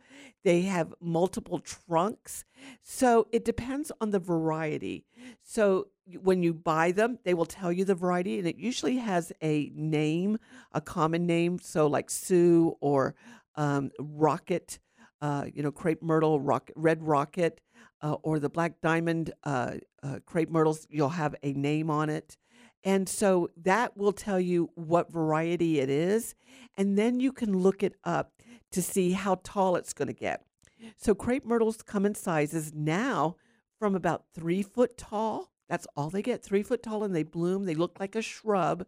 [0.44, 2.44] They have multiple trunks.
[2.82, 5.06] So it depends on the variety.
[5.42, 5.88] So
[6.22, 9.70] when you buy them, they will tell you the variety, and it usually has a
[9.74, 10.38] name,
[10.72, 11.58] a common name.
[11.58, 13.14] So like Sioux or
[13.56, 14.78] um, Rocket,
[15.20, 17.60] uh, you know, crepe myrtle, rock, red rocket,
[18.02, 22.36] uh, or the black diamond uh, uh, crepe myrtles, you'll have a name on it.
[22.84, 26.34] And so that will tell you what variety it is.
[26.76, 28.32] And then you can look it up
[28.70, 30.44] to see how tall it's going to get.
[30.96, 33.36] So crepe myrtles come in sizes now
[33.80, 35.50] from about three foot tall.
[35.68, 37.64] That's all they get, three foot tall, and they bloom.
[37.64, 38.86] They look like a shrub.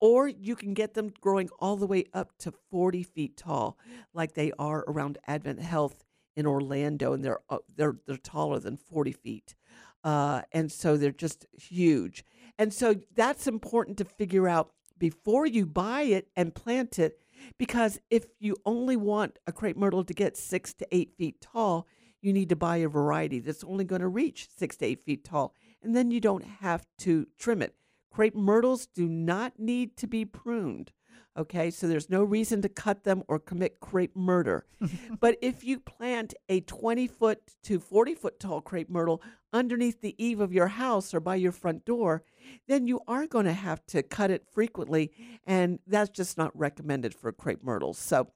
[0.00, 3.78] Or you can get them growing all the way up to 40 feet tall,
[4.12, 6.04] like they are around Advent Health
[6.36, 9.54] in Orlando, and they're uh, they're they're taller than 40 feet,
[10.02, 12.24] uh, and so they're just huge.
[12.58, 17.18] And so that's important to figure out before you buy it and plant it,
[17.58, 21.86] because if you only want a crepe myrtle to get six to eight feet tall,
[22.20, 25.24] you need to buy a variety that's only going to reach six to eight feet
[25.24, 27.74] tall, and then you don't have to trim it.
[28.10, 30.92] Crepe myrtles do not need to be pruned.
[31.36, 34.66] Okay, so there's no reason to cut them or commit crepe murder.
[35.20, 39.20] but if you plant a 20 foot to 40 foot tall crepe myrtle
[39.52, 42.22] underneath the eave of your house or by your front door,
[42.68, 45.10] then you are going to have to cut it frequently,
[45.44, 47.98] and that's just not recommended for crepe myrtles.
[47.98, 48.28] So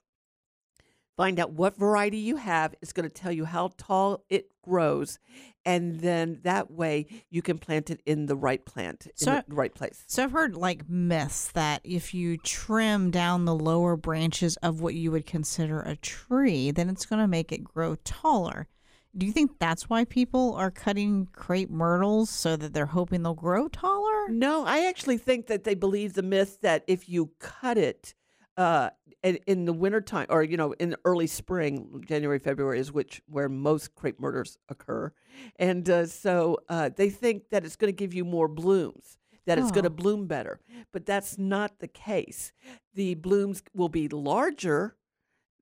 [1.19, 2.75] find out what variety you have.
[2.81, 5.19] It's going to tell you how tall it grows,
[5.67, 9.55] and then that way you can plant it in the right plant, in So- the
[9.55, 10.05] right place.
[10.07, 14.95] So I've heard like myths that if you trim down the lower branches of what
[14.95, 18.69] you would consider a tree, then it's going to make it grow taller.
[19.17, 23.35] Do you think that's why people are cutting crepe myrtles so that they're hoping they'll
[23.35, 24.29] grow taller?
[24.29, 28.15] No, I actually think that they believe the myth that if you cut it
[28.59, 28.91] uh,
[29.23, 33.95] in, the wintertime or, you know, in early spring, January, February is which where most
[33.95, 35.13] crepe murders occur.
[35.57, 39.17] And uh, so uh, they think that it's going to give you more blooms,
[39.47, 39.95] that it's going to Oh.
[39.95, 40.61] bloom better.
[40.93, 42.53] But that's not the case.
[42.95, 44.97] The blooms will be larger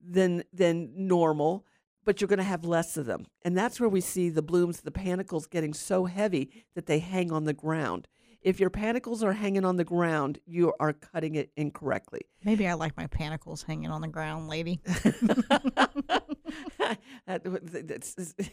[0.01, 1.67] than than normal,
[2.05, 3.27] but you're going to have less of them.
[3.43, 7.33] And that's where we see the blooms, the panicles getting so heavy that they hang
[7.33, 8.09] on the ground.
[8.47, 12.21] If your panicles are hanging on the ground, you are cutting it incorrectly.
[12.45, 14.81] Maybe I like my panicles hanging on the ground, lady.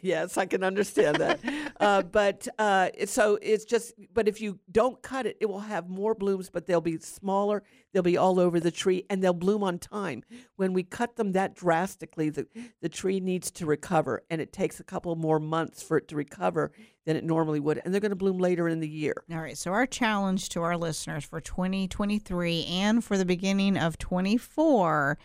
[0.02, 1.40] Yes, I can understand that.
[1.80, 5.88] uh, but uh, so it's just, but if you don't cut it, it will have
[5.90, 7.62] more blooms, but they'll be smaller.
[7.92, 10.24] They'll be all over the tree and they'll bloom on time.
[10.56, 12.48] When we cut them that drastically, the,
[12.82, 16.16] the tree needs to recover and it takes a couple more months for it to
[16.16, 16.72] recover
[17.06, 17.82] than it normally would.
[17.84, 19.24] And they're going to bloom later in the year.
[19.32, 19.58] All right.
[19.58, 25.18] So, our challenge to our listeners for 2023 and for the beginning of 24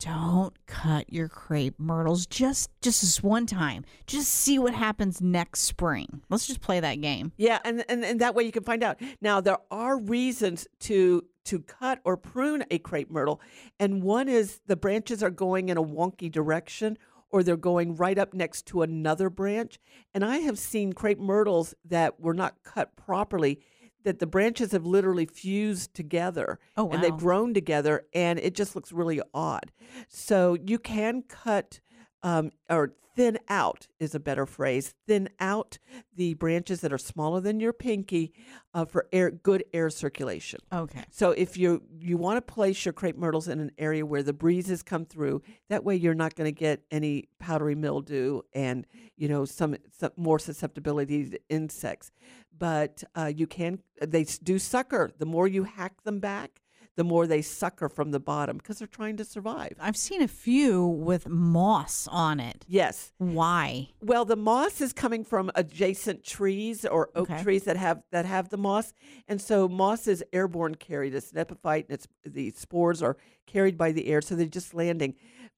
[0.00, 3.84] don't cut your crepe myrtles just just this one time.
[4.06, 6.20] Just see what happens next spring.
[6.28, 7.32] Let's just play that game.
[7.36, 9.00] Yeah, and, and and that way you can find out.
[9.20, 13.40] Now there are reasons to to cut or prune a crepe myrtle,
[13.78, 16.98] and one is the branches are going in a wonky direction
[17.34, 19.80] or they're going right up next to another branch.
[20.14, 23.58] And I have seen crepe myrtles that were not cut properly
[24.04, 28.76] that the branches have literally fused together Oh, and they've grown together and it just
[28.76, 29.72] looks really odd.
[30.06, 31.80] So you can cut
[32.22, 34.94] um, or thin out is a better phrase.
[35.06, 35.78] Thin out
[36.14, 38.32] the branches that are smaller than your pinky
[38.72, 40.60] uh, for air, good air circulation.
[40.72, 41.04] Okay.
[41.10, 44.32] So if you you want to place your crepe myrtles in an area where the
[44.32, 48.86] breezes come through, that way you're not going to get any powdery mildew and
[49.16, 52.10] you know some, some more susceptibility to insects.
[52.56, 55.10] But uh, you can they do sucker.
[55.18, 56.60] The more you hack them back,
[56.96, 59.72] the more they sucker from the bottom because they're trying to survive.
[59.80, 62.64] I've seen a few with moss on it.
[62.68, 63.12] Yes.
[63.18, 63.88] Why?
[64.00, 67.42] Well, the moss is coming from adjacent trees or oak Okay.
[67.42, 68.92] trees that have that have the moss,
[69.26, 71.14] and so moss is airborne carried.
[71.14, 73.16] It's an epiphyte, and it's the spores are
[73.46, 75.14] carried by the air, so they're just landing.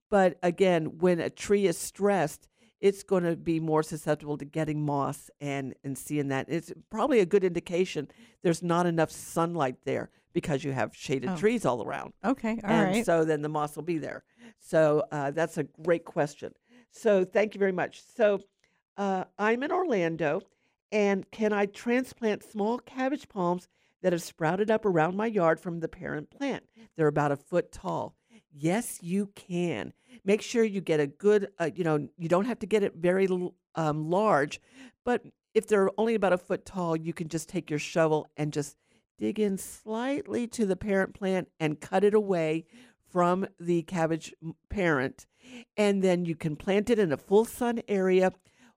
[0.09, 2.49] But again, when a tree is stressed,
[2.81, 6.47] it's going to be more susceptible to getting moss and and seeing that.
[6.49, 8.09] It's probably a good indication
[8.43, 11.37] there's not enough sunlight there because you have shaded Oh.
[11.37, 12.13] trees all around.
[12.23, 13.07] Okay, all and right.
[13.07, 14.23] so then the moss will be there.
[14.59, 16.53] So uh, that's a great question.
[16.91, 18.03] So thank you very much.
[18.19, 18.41] So
[18.99, 20.43] uh, I'm in Orlando,
[20.93, 23.67] and can I transplant small cabbage palms
[24.03, 26.65] that have sprouted up around my yard from the parent plant?
[26.97, 28.15] They're about a foot tall.
[28.53, 29.95] Yes, you can.
[30.23, 32.95] Make sure you get a good, uh, you know, you don't have to get it
[32.97, 33.27] very
[33.75, 34.61] um, large,
[35.03, 35.23] but
[35.55, 38.77] if they're only about a foot tall, you can just take your shovel and just
[39.19, 42.65] dig in slightly to the parent plant and cut it away
[43.11, 44.35] from the cabbage
[44.69, 45.27] parent.
[45.77, 48.33] And then you can plant it in a full sun area,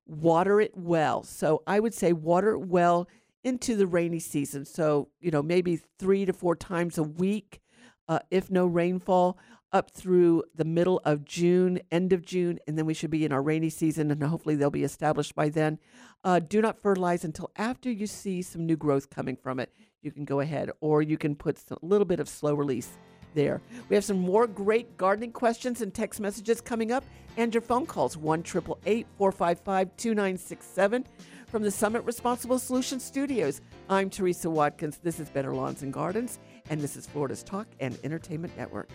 [0.05, 1.23] water it well.
[1.23, 3.07] So I would say water it well
[3.43, 4.65] into the rainy season.
[4.65, 7.61] So, you know, maybe three to four times a week,
[8.07, 9.37] uh, if no rainfall,
[9.71, 13.31] up through the middle of June, end of June, and then we should be in
[13.31, 15.77] our rainy season, and hopefully they'll be established by then.
[16.23, 19.71] Uh, do not fertilize until after you see some new growth coming from it.
[20.01, 22.89] You can go ahead, or you can put a little bit of slow release
[23.33, 23.61] there.
[23.89, 27.03] We have some more great gardening questions and text messages coming up,
[27.35, 31.05] and your phone calls 1 455 2967
[31.47, 33.61] from the Summit Responsible Solutions Studios.
[33.89, 34.99] I'm Teresa Watkins.
[35.03, 36.39] This is Better Lawns and Gardens,
[36.69, 38.89] and this is Florida's Talk and Entertainment Network.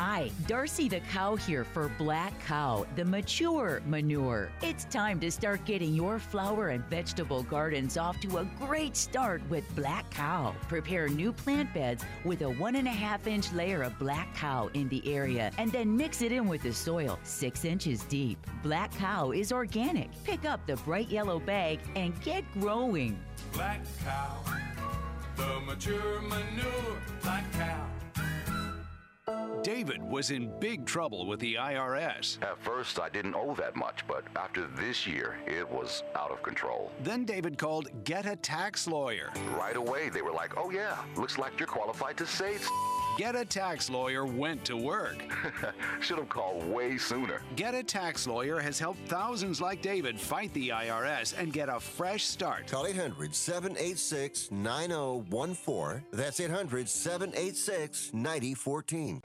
[0.00, 4.48] Hi, Darcy the cow here for Black Cow, the mature manure.
[4.62, 9.42] It's time to start getting your flower and vegetable gardens off to a great start
[9.50, 10.54] with Black Cow.
[10.68, 14.70] Prepare new plant beds with a one and a half inch layer of Black Cow
[14.74, 18.38] in the area and then mix it in with the soil, six inches deep.
[18.62, 20.10] Black Cow is organic.
[20.22, 23.18] Pick up the bright yellow bag and get growing.
[23.52, 24.44] Black cow,
[25.34, 27.84] the mature manure, black cow.
[29.62, 32.40] David was in big trouble with the IRS.
[32.42, 36.42] At first, I didn't owe that much, but after this year, it was out of
[36.42, 36.90] control.
[37.02, 39.30] Then David called Get a Tax Lawyer.
[39.58, 42.68] Right away, they were like, oh, yeah, looks like you're qualified to say s-."
[43.18, 45.24] Get a Tax Lawyer went to work.
[46.00, 47.42] Should have called way sooner.
[47.56, 51.80] Get a Tax Lawyer has helped thousands like David fight the IRS and get a
[51.80, 52.68] fresh start.
[52.68, 56.04] Call 800 786 9014.
[56.12, 59.20] That's 800 786 9014.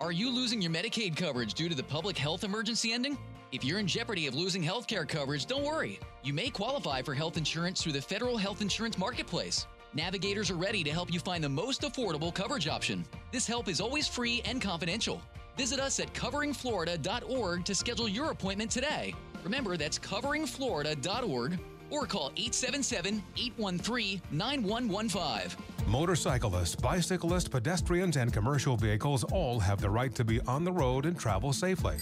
[0.00, 3.18] Are you losing your Medicaid coverage due to the public health emergency ending?
[3.52, 6.00] If you're in jeopardy of losing health care coverage, don't worry.
[6.22, 9.66] You may qualify for health insurance through the Federal Health Insurance Marketplace.
[9.94, 13.04] Navigators are ready to help you find the most affordable coverage option.
[13.32, 15.20] This help is always free and confidential.
[15.56, 19.14] Visit us at coveringflorida.org to schedule your appointment today.
[19.42, 21.58] Remember, that's coveringflorida.org
[21.90, 25.58] or call 877 813 9115.
[25.88, 31.04] Motorcyclists, bicyclists, pedestrians, and commercial vehicles all have the right to be on the road
[31.04, 31.96] and travel safely.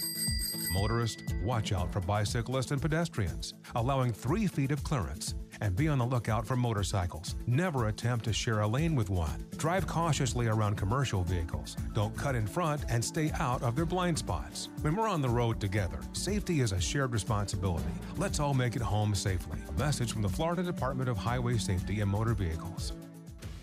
[0.71, 5.97] Motorists, watch out for bicyclists and pedestrians, allowing three feet of clearance, and be on
[5.97, 7.35] the lookout for motorcycles.
[7.47, 9.45] Never attempt to share a lane with one.
[9.57, 11.75] Drive cautiously around commercial vehicles.
[11.93, 14.69] Don't cut in front and stay out of their blind spots.
[14.81, 17.91] When we're on the road together, safety is a shared responsibility.
[18.17, 19.59] Let's all make it home safely.
[19.67, 22.93] A message from the Florida Department of Highway Safety and Motor Vehicles.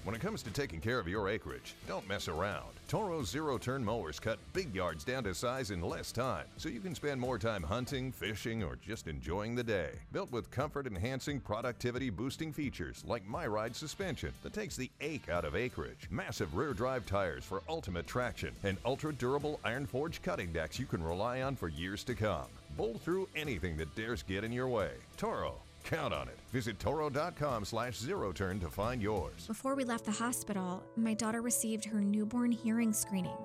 [0.07, 2.69] When it comes to taking care of your acreage, don't mess around.
[2.87, 6.79] Toro zero turn mowers cut big yards down to size in less time, so you
[6.79, 9.91] can spend more time hunting, fishing, or just enjoying the day.
[10.13, 15.29] Built with comfort enhancing, productivity boosting features like My Ride suspension that takes the ache
[15.29, 20.23] out of acreage, massive rear drive tires for ultimate traction, and ultra durable iron forged
[20.23, 22.47] cutting decks you can rely on for years to come.
[22.77, 24.93] Bowl through anything that dares get in your way.
[25.17, 25.57] Toro.
[25.87, 26.37] Count on it.
[26.51, 29.47] Visit toro.com slash zero turn to find yours.
[29.47, 33.39] Before we left the hospital, my daughter received her newborn hearing screening.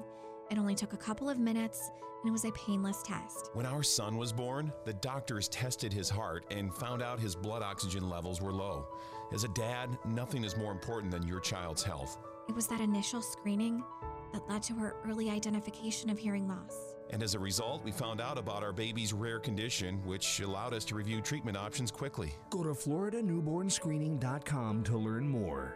[0.50, 1.92] It only took a couple of minutes
[2.24, 3.52] and it was a painless test.
[3.54, 7.62] When our son was born, the doctors tested his heart and found out his blood
[7.62, 8.88] oxygen levels were low.
[9.32, 12.18] As a dad, nothing is more important than your child's health.
[12.50, 13.84] It was that initial screening
[14.34, 16.91] that led to her early identification of hearing loss.
[17.12, 20.86] And as a result, we found out about our baby's rare condition, which allowed us
[20.86, 22.34] to review treatment options quickly.
[22.50, 25.76] Go to FloridaNewbornScreening.com to learn more.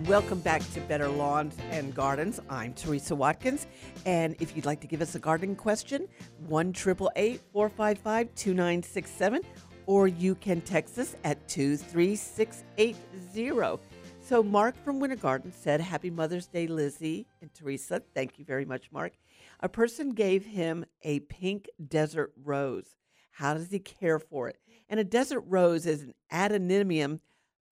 [0.07, 2.39] Welcome back to Better Lawns and Gardens.
[2.49, 3.67] I'm Teresa Watkins.
[4.05, 6.07] And if you'd like to give us a gardening question,
[6.47, 9.41] 1 455 2967,
[9.85, 13.81] or you can text us at 23680.
[14.21, 18.01] So, Mark from Winter Garden said, Happy Mother's Day, Lizzie and Teresa.
[18.15, 19.11] Thank you very much, Mark.
[19.59, 22.95] A person gave him a pink desert rose.
[23.31, 24.55] How does he care for it?
[24.87, 27.19] And a desert rose is an Adenium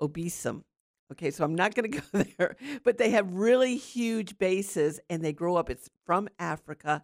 [0.01, 0.63] obesum.
[1.12, 5.24] Okay, so I'm not going to go there, but they have really huge bases and
[5.24, 5.70] they grow up.
[5.70, 7.03] It's from Africa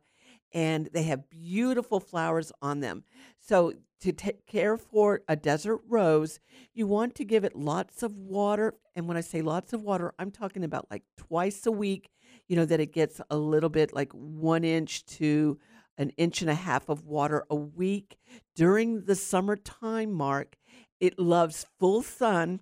[0.54, 3.04] and they have beautiful flowers on them.
[3.40, 6.40] So, to take care for a desert rose,
[6.74, 8.74] you want to give it lots of water.
[8.96, 12.10] And when I say lots of water, I'm talking about like twice a week,
[12.48, 15.60] you know, that it gets a little bit like one inch to
[16.00, 18.18] an inch and a half of water a week
[18.56, 20.56] during the summertime mark.
[21.00, 22.62] It loves full sun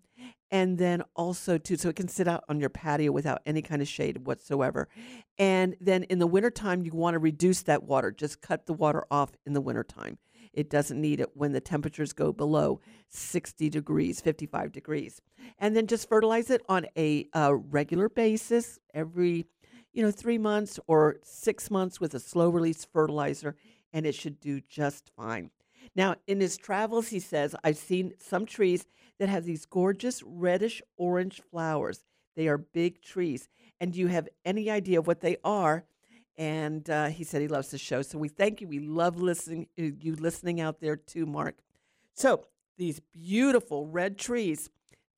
[0.51, 3.81] and then also too so it can sit out on your patio without any kind
[3.81, 4.87] of shade whatsoever.
[5.37, 9.05] And then in the wintertime you want to reduce that water just cut the water
[9.11, 10.17] off in the wintertime.
[10.51, 15.21] It doesn't need it when the temperatures go below 60 degrees 55 degrees.
[15.59, 19.45] And then just fertilize it on a uh, regular basis every
[19.93, 23.55] you know three months or six months with a slow release fertilizer
[23.93, 25.51] and it should do just fine.
[25.95, 28.85] Now, in his travels, he says, I've seen some trees
[29.19, 32.03] that have these gorgeous reddish orange flowers.
[32.35, 33.49] They are big trees.
[33.79, 35.85] And do you have any idea what they are?
[36.37, 38.01] And uh, he said he loves the show.
[38.01, 38.67] So we thank you.
[38.67, 41.57] We love listening uh, you listening out there too, Mark.
[42.13, 42.45] So
[42.77, 44.69] these beautiful red trees.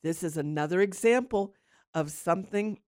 [0.04, 1.54] This is another example
[1.94, 2.80] of something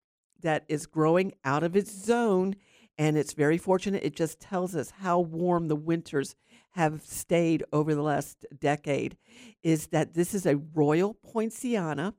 [0.41, 2.55] that is growing out of its zone.
[2.97, 4.03] And it's very fortunate.
[4.03, 6.35] It just tells us how warm the winters
[6.73, 9.15] have stayed over the last decade
[9.61, 12.15] is that this is a royal poinciana.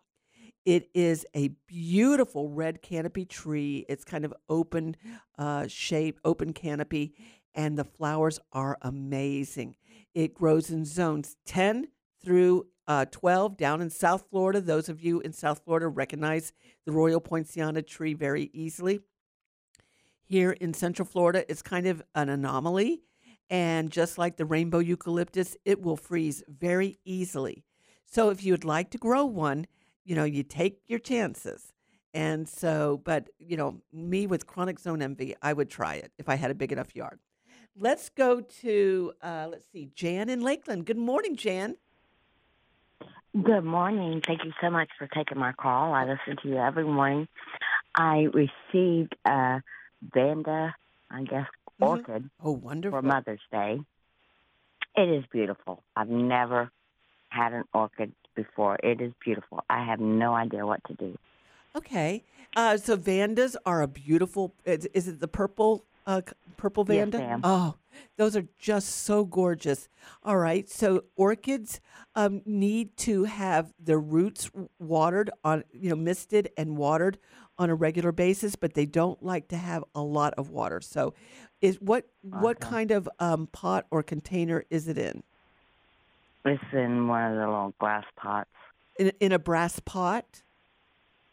[0.64, 3.84] It is a beautiful red canopy tree.
[3.88, 4.96] It's kind of open
[5.36, 7.14] uh, shape, open canopy,
[7.54, 9.76] and the flowers are amazing.
[10.14, 11.88] It grows in zones 10
[12.24, 14.60] through uh, 12 down in South Florida.
[14.60, 16.52] Those of you in South Florida recognize
[16.86, 19.00] the royal poinciana tree very easily.
[20.22, 23.02] Here in Central Florida, it's kind of an anomaly
[23.50, 27.64] and just like the rainbow eucalyptus, it will freeze very easily.
[28.06, 29.66] So if you would like to grow one,
[30.04, 31.72] you know, you take your chances.
[32.12, 36.28] And so, but, you know, me with chronic zone envy, I would try it if
[36.28, 37.18] I had a big enough yard.
[37.76, 40.86] Let's go to, uh, let's see, Jan in Lakeland.
[40.86, 41.76] Good morning, Jan.
[43.32, 44.22] Good morning.
[44.24, 45.92] Thank you so much for taking my call.
[45.92, 47.26] I listen to you every morning.
[47.96, 49.60] I received a
[50.14, 50.76] Vanda,
[51.10, 51.46] I guess,
[51.86, 53.00] orchid oh, wonderful.
[53.00, 53.80] for Mother's Day.
[54.96, 55.82] It is beautiful.
[55.96, 56.70] I've never
[57.28, 58.78] had an orchid before.
[58.82, 59.64] It is beautiful.
[59.68, 61.18] I have no idea what to do.
[61.76, 62.22] Okay.
[62.56, 64.54] Uh, so Vandas are a beautiful.
[64.64, 65.84] Is, is it the purple?
[66.06, 66.20] Uh,
[66.56, 67.18] purple Yes, Vanda.
[67.18, 67.40] ma'am.
[67.42, 67.74] Oh,
[68.18, 69.88] those are just so gorgeous.
[70.22, 70.68] All right.
[70.68, 71.80] So orchids
[72.14, 77.18] um, need to have their roots watered on, you know, misted and watered
[77.58, 80.80] on a regular basis, but they don't like to have a lot of water.
[80.80, 81.14] So,
[81.60, 82.68] is what what Okay.
[82.68, 85.22] kind of um, pot or container is it in?
[86.44, 88.50] It's in one of the little glass pots.
[88.98, 90.42] In, in a brass pot.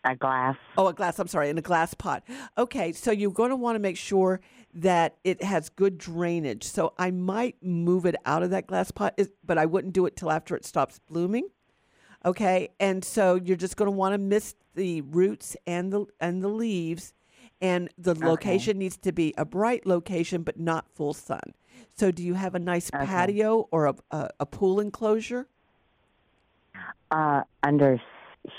[0.03, 0.55] A glass.
[0.77, 1.19] Oh, a glass.
[1.19, 2.23] I'm sorry, in a glass pot.
[2.57, 4.39] Okay, so you're going to want to make sure
[4.73, 6.63] that it has good drainage.
[6.63, 10.15] So I might move it out of that glass pot, but I wouldn't do it
[10.15, 11.49] till after it stops blooming.
[12.25, 16.43] Okay, and so you're just going to want to mist the roots and the and
[16.43, 17.13] the leaves,
[17.61, 18.25] and the Okay.
[18.25, 21.41] location needs to be a bright location, but not full sun.
[21.97, 23.05] So, do you have a nice Okay.
[23.05, 25.47] patio or a, a, a pool enclosure?
[27.09, 27.99] Uh, under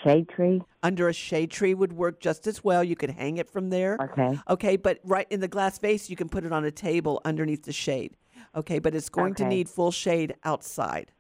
[0.05, 0.61] shade tree.
[0.83, 2.83] Under a shade tree would work just as well.
[2.83, 3.97] You could hang it from there.
[4.01, 4.39] Okay.
[4.51, 7.63] Okay, but right in the glass vase, you can put it on a table underneath
[7.63, 8.17] the shade.
[8.57, 11.13] Okay, but it's going to need full shade outside.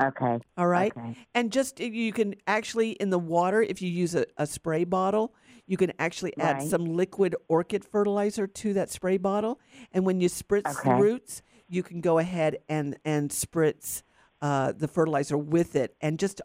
[0.00, 0.38] Okay.
[0.56, 0.94] All right.
[0.96, 1.16] Okay.
[1.34, 5.34] And just you can actually in the water, if you use a, a spray bottle,
[5.66, 6.68] you can actually add Right.
[6.68, 9.58] some liquid orchid fertilizer to that spray bottle.
[9.92, 14.02] And when you spritz the roots, you can go ahead and and spritz
[14.40, 16.40] uh, the fertilizer with it, and just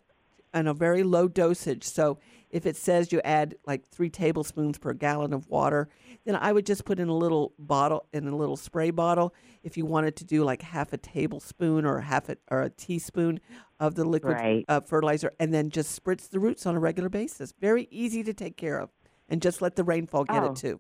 [0.54, 1.84] in a very low dosage.
[1.84, 2.20] So
[2.50, 5.90] if it says you add like three tablespoons per gallon of water,
[6.26, 9.34] then I would just put in a little bottle in a little spray bottle.
[9.64, 13.40] If you wanted to do like half a tablespoon or half a or a teaspoon
[13.80, 14.66] of the liquid Right.
[14.68, 17.54] uh, fertilizer, and then just spritz the roots on a regular basis.
[17.60, 18.90] Very easy to take care of,
[19.30, 20.52] and just let the rainfall get Oh.
[20.52, 20.80] it too.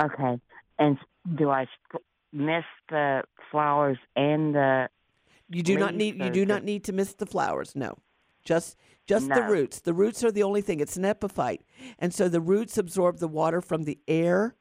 [0.00, 0.38] Okay.
[0.78, 0.98] And
[1.36, 4.88] do I sp- miss the flowers and the?
[5.48, 7.74] You do not need you do not need to miss the flowers.
[7.76, 7.96] No,
[8.44, 8.76] just
[9.06, 9.80] just the roots.
[9.80, 10.80] The roots are the only thing.
[10.80, 11.62] It's an epiphyte,
[11.98, 14.56] and so the roots absorb the water from the air,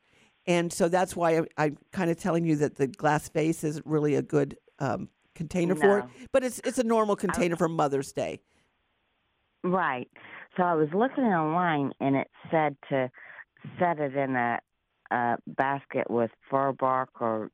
[0.45, 3.85] and so that's why I, I'm kind of telling you that the glass vase isn't
[3.85, 6.05] really a good um, container for it.
[6.31, 8.41] But it's it's a normal container for Mother's Day.
[9.63, 10.09] Right.
[10.57, 13.09] So I was looking online, and it said to
[13.79, 14.59] set it in a,
[15.11, 17.49] a basket with fir bark or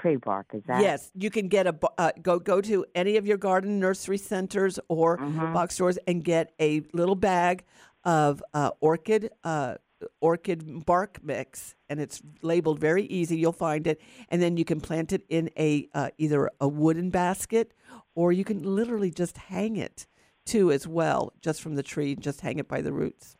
[0.00, 0.46] tree bark.
[0.52, 0.80] Is that?
[0.80, 4.78] Yes, you can get a uh, go go to any of your garden nursery centers
[4.88, 5.52] or Mm-hmm.
[5.52, 7.64] box stores and get a little bag
[8.04, 9.74] of uh, orchid uh,
[10.20, 13.36] orchid bark mix, and it's labeled very easy.
[13.38, 17.10] You'll find it, and then you can plant it in a uh, either a wooden
[17.10, 17.72] basket
[18.14, 20.06] or you can literally just hang it
[20.44, 22.14] too as well, just from the tree.
[22.14, 23.36] Just hang it by the roots.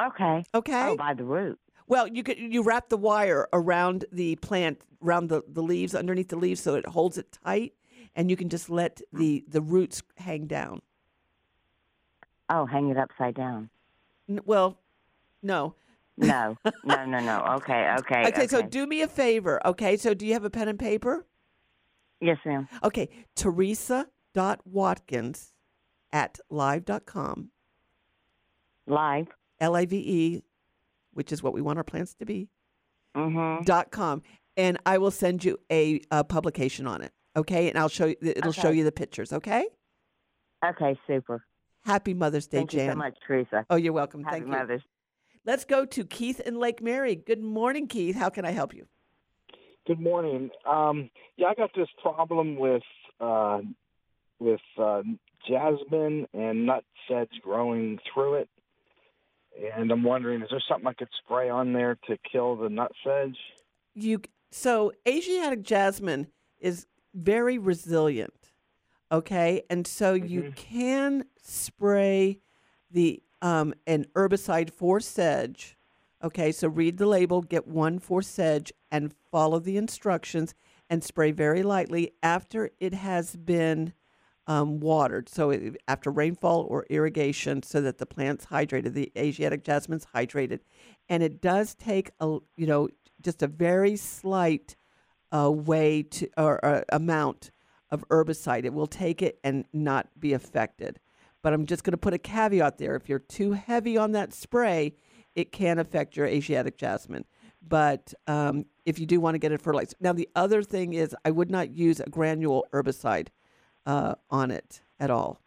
[0.00, 0.44] Okay.
[0.54, 0.88] Okay.
[0.90, 1.58] Oh, by the root.
[1.88, 6.28] Well, you could you wrap the wire around the plant, around the, the leaves, underneath
[6.28, 7.72] the leaves, so it holds it tight,
[8.14, 10.80] and you can just let the the roots hang down.
[12.50, 13.70] Oh, hang it upside down.
[14.28, 14.78] N- Well,
[15.42, 15.74] no.
[16.16, 17.40] No, no, no, no.
[17.56, 18.26] Okay, okay.
[18.28, 19.60] Okay, so do me a favor.
[19.66, 21.26] Okay, so do you have a pen and paper?
[22.20, 22.68] Yes, ma'am.
[22.82, 25.52] Okay, Teresa.Watkins
[26.12, 27.50] at live.com.
[28.88, 29.28] Live.
[29.60, 30.42] L I V E,
[31.18, 32.48] which is what we want our plants to be.
[33.16, 33.64] Mm-hmm.
[33.64, 34.22] dot com,
[34.56, 37.12] and I will send you a, uh publication on it.
[37.36, 38.16] Okay, and I'll show you.
[38.22, 39.32] It'll show you the pictures.
[39.32, 39.66] Okay.
[40.64, 41.44] Okay, super.
[41.84, 42.92] Happy Mother's Day, Thank you Jan.
[42.92, 43.64] so much, Teresa.
[43.70, 44.22] Oh, you're welcome.
[44.22, 44.52] Happy Thank you.
[44.52, 44.82] Mother's.
[45.44, 47.14] Let's go to Keith in Lake Mary.
[47.14, 48.16] Good morning, Keith.
[48.16, 48.86] How can I help you?
[49.86, 50.50] Good morning.
[50.66, 52.82] Um, yeah, I got this problem with
[53.20, 53.60] uh,
[54.38, 55.02] with uh,
[55.48, 58.48] jasmine and nut sedge growing through it,
[59.74, 62.92] and I'm wondering, is there something I could spray on there to kill the nut
[63.04, 63.36] sedge?
[63.94, 66.28] You so Asiatic jasmine
[66.58, 68.52] is very resilient.
[69.10, 72.40] Okay, and so you can spray
[72.90, 75.76] the um, an herbicide for sedge.
[76.22, 80.54] Okay, so read the label, get one for sedge, and follow the instructions,
[80.90, 83.92] and spray very lightly after it has been
[84.48, 85.28] um, watered.
[85.28, 88.94] So it, after rainfall or irrigation, so that the plant's hydrated.
[88.94, 90.60] The Asiatic jasmine's hydrated,
[91.08, 92.88] and it does take a you know
[93.22, 94.74] just a very slight
[95.30, 97.50] uh, way to or, amount
[97.90, 98.64] of herbicide.
[98.64, 100.98] It will take it and not be affected.
[101.42, 102.96] But I'm just going to put a caveat there.
[102.96, 104.94] If you're too heavy on that spray,
[105.36, 107.24] it can affect your Asiatic jasmine.
[107.66, 111.14] But um, if you do want to get it fertilized, now the other thing is
[111.24, 113.28] I would not use a granule herbicide
[113.88, 115.40] uh, on it at all.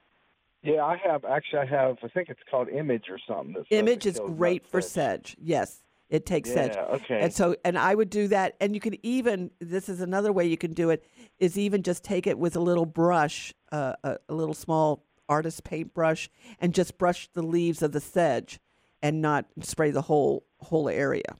[0.63, 1.59] Yeah, I have actually.
[1.59, 1.97] I have.
[2.03, 3.53] I think it's called Image or something.
[3.53, 5.29] that Image is great for sedge.
[5.29, 5.37] sedge.
[5.41, 6.75] Yes, It takes sedge.
[6.75, 7.21] Yeah, okay.
[7.21, 8.57] And so, and I would do that.
[8.59, 11.03] And you can even, this is another way you can do it,
[11.39, 15.63] is even just take it with a little brush, uh, a, a little small artist
[15.63, 16.29] paintbrush,
[16.59, 18.59] and just brush the leaves of the sedge,
[19.01, 21.37] and not spray the whole whole area.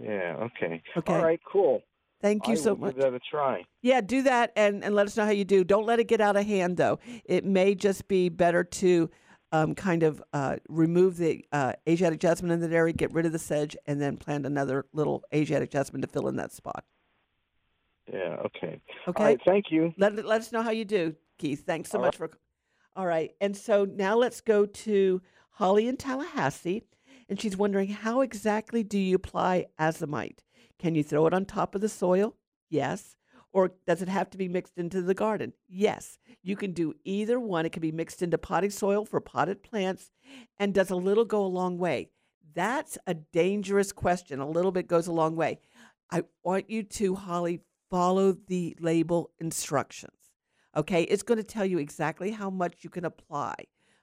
[0.00, 0.36] Yeah.
[0.40, 0.82] Okay.
[0.96, 1.12] Okay.
[1.12, 1.40] All right.
[1.44, 1.82] Cool.
[2.24, 2.94] Thank you I so much.
[2.94, 3.64] Give that a try.
[3.82, 5.62] Yeah, do that and, and let us know how you do.
[5.62, 6.98] Don't let it get out of hand, though.
[7.26, 9.10] It may just be better to
[9.52, 13.32] um, kind of uh, remove the uh, Asiatic jasmine in the area, get rid of
[13.32, 16.86] the sedge, and then plant another little Asiatic jasmine to fill in that spot.
[18.10, 18.38] Yeah.
[18.46, 18.80] Okay.
[19.06, 19.22] Okay.
[19.22, 19.40] All right.
[19.44, 19.92] Thank you.
[19.98, 21.66] Let, let us know how you do, Keith.
[21.66, 22.30] Thanks so All much for.
[22.96, 23.32] All right.
[23.42, 25.20] And so now let's go to
[25.50, 26.84] Holly in Tallahassee.
[27.28, 30.38] And she's wondering how exactly do you apply azomite?
[30.78, 32.36] Can you throw it on top of the soil?
[32.68, 33.16] Yes.
[33.52, 35.52] Or does it have to be mixed into the garden?
[35.68, 36.18] Yes.
[36.42, 37.64] You can do either one.
[37.64, 40.10] It can be mixed into potting soil for potted plants.
[40.58, 42.10] And does a little go a long way?
[42.54, 44.40] That's a dangerous question.
[44.40, 45.60] A little bit goes a long way.
[46.10, 47.60] I want you to, Holly,
[47.90, 50.18] follow the label instructions.
[50.76, 53.54] Okay, it's going to tell you exactly how much you can apply.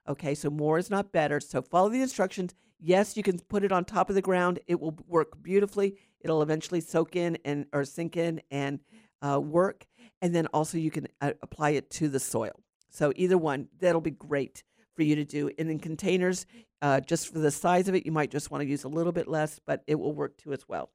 [0.07, 1.39] Okay, so more is not better.
[1.39, 2.55] So follow the instructions.
[2.84, 4.59] Yes, you can put it on top of the ground.
[4.65, 5.97] It will work beautifully.
[6.19, 8.79] It'll eventually soak in and or sink in and
[9.21, 9.86] uh, work.
[10.21, 12.59] And then also you can uh, apply it to the soil.
[12.89, 14.63] So either one, that'll be great
[14.95, 15.51] for you to do.
[15.59, 16.47] And in containers,
[16.82, 19.11] uh, just for the size of it, you might just want to use a little
[19.11, 20.89] bit less, but it will work too as well.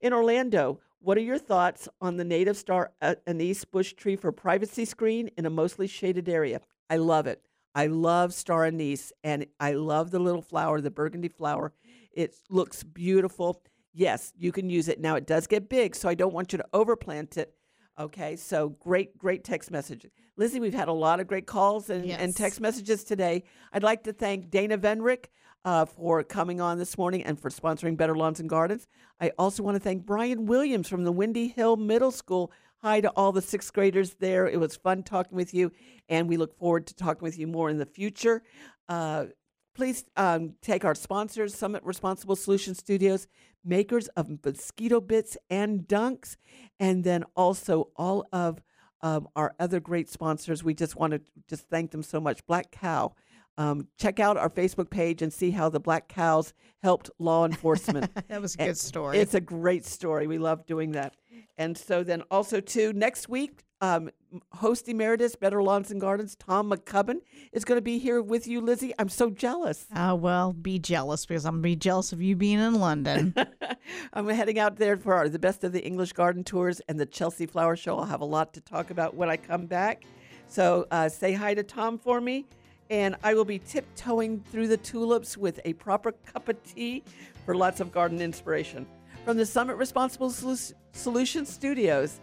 [0.00, 4.32] In Orlando, what are your thoughts on the native star uh, anise bush tree for
[4.32, 6.60] privacy screen in a mostly shaded area?
[6.90, 7.47] I love it.
[7.78, 11.72] I love star anise and I love the little flower, the burgundy flower.
[12.12, 13.62] It looks beautiful.
[13.92, 15.00] Yes, you can use it.
[15.00, 17.54] Now it does get big, so I don't want you to overplant it.
[17.96, 20.04] Okay, so great, great text message.
[20.36, 23.44] Lizzie, we've had a lot of great calls and, and text messages today.
[23.72, 25.26] I'd like to thank Dana Venrick
[25.64, 28.88] uh, for coming on this morning and for sponsoring Better Lawns and Gardens.
[29.20, 32.50] I also want to thank Brian Williams from the Windy Hill Middle School.
[32.82, 34.46] Hi to all the sixth graders there.
[34.46, 35.72] It was fun talking with you,
[36.08, 38.44] and we look forward to talking with you more in the future.
[38.88, 39.26] Uh,
[39.74, 43.26] please um, take our sponsors, Summit Responsible Solution Studios,
[43.64, 46.36] makers of mosquito bits and dunks,
[46.78, 48.62] and then also all of
[49.00, 50.62] um, our other great sponsors.
[50.62, 52.46] We just want to just thank them so much.
[52.46, 53.12] Black Cow.
[53.58, 58.10] Um, check out our Facebook page and see how the Black Cows helped law enforcement.
[58.28, 59.18] That was a And good story.
[59.18, 60.26] It's a great story.
[60.26, 61.16] We love doing that.
[61.56, 64.10] And so then also too next week, um,
[64.52, 67.20] host emeritus Better Lawns and Gardens Tom MacCubbin
[67.52, 68.92] is going to be here with you, Lizzie.
[68.98, 69.86] I'm so jealous.
[69.94, 73.34] Uh, well, be jealous because I'm gonna be jealous of you being in London.
[74.12, 77.06] I'm heading out there for our, the best of the English garden tours and the
[77.06, 77.98] Chelsea Flower Show.
[77.98, 80.04] I'll have a lot to talk about when I come back.
[80.48, 82.46] So uh, say hi to Tom for me.
[82.90, 87.02] And I will be tiptoeing through the tulips with a proper cup of tea
[87.44, 88.86] for lots of garden inspiration.
[89.24, 92.20] From the Summit Responsible Solu- Solutions Studios,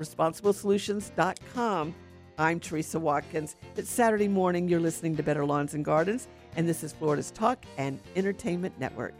[0.00, 1.94] responsiblesolutions.com.
[2.38, 3.56] I'm Teresa Watkins.
[3.76, 4.68] It's Saturday morning.
[4.68, 9.14] You're listening to Better Lawns and Gardens, and this is Florida's Talk and Entertainment Network.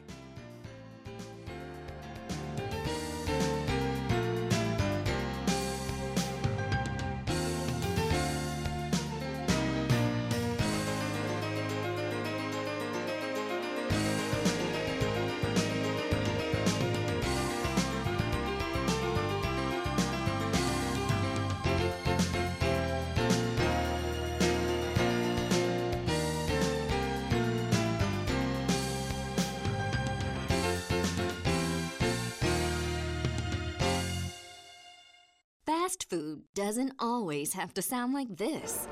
[35.92, 38.86] Fast food doesn't always have to sound like this.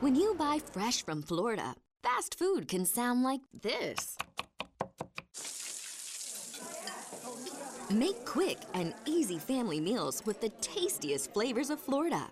[0.00, 4.16] When you buy fresh from Florida, fast food can sound like this.
[7.88, 12.26] Make quick and easy family meals with the tastiest flavors of Florida.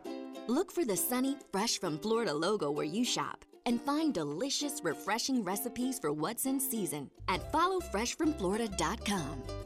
[0.49, 5.45] Look for the sunny Fresh from Florida logo where you shop and find delicious, refreshing
[5.45, 9.66] recipes for what's in season at followfreshfromflorida.com.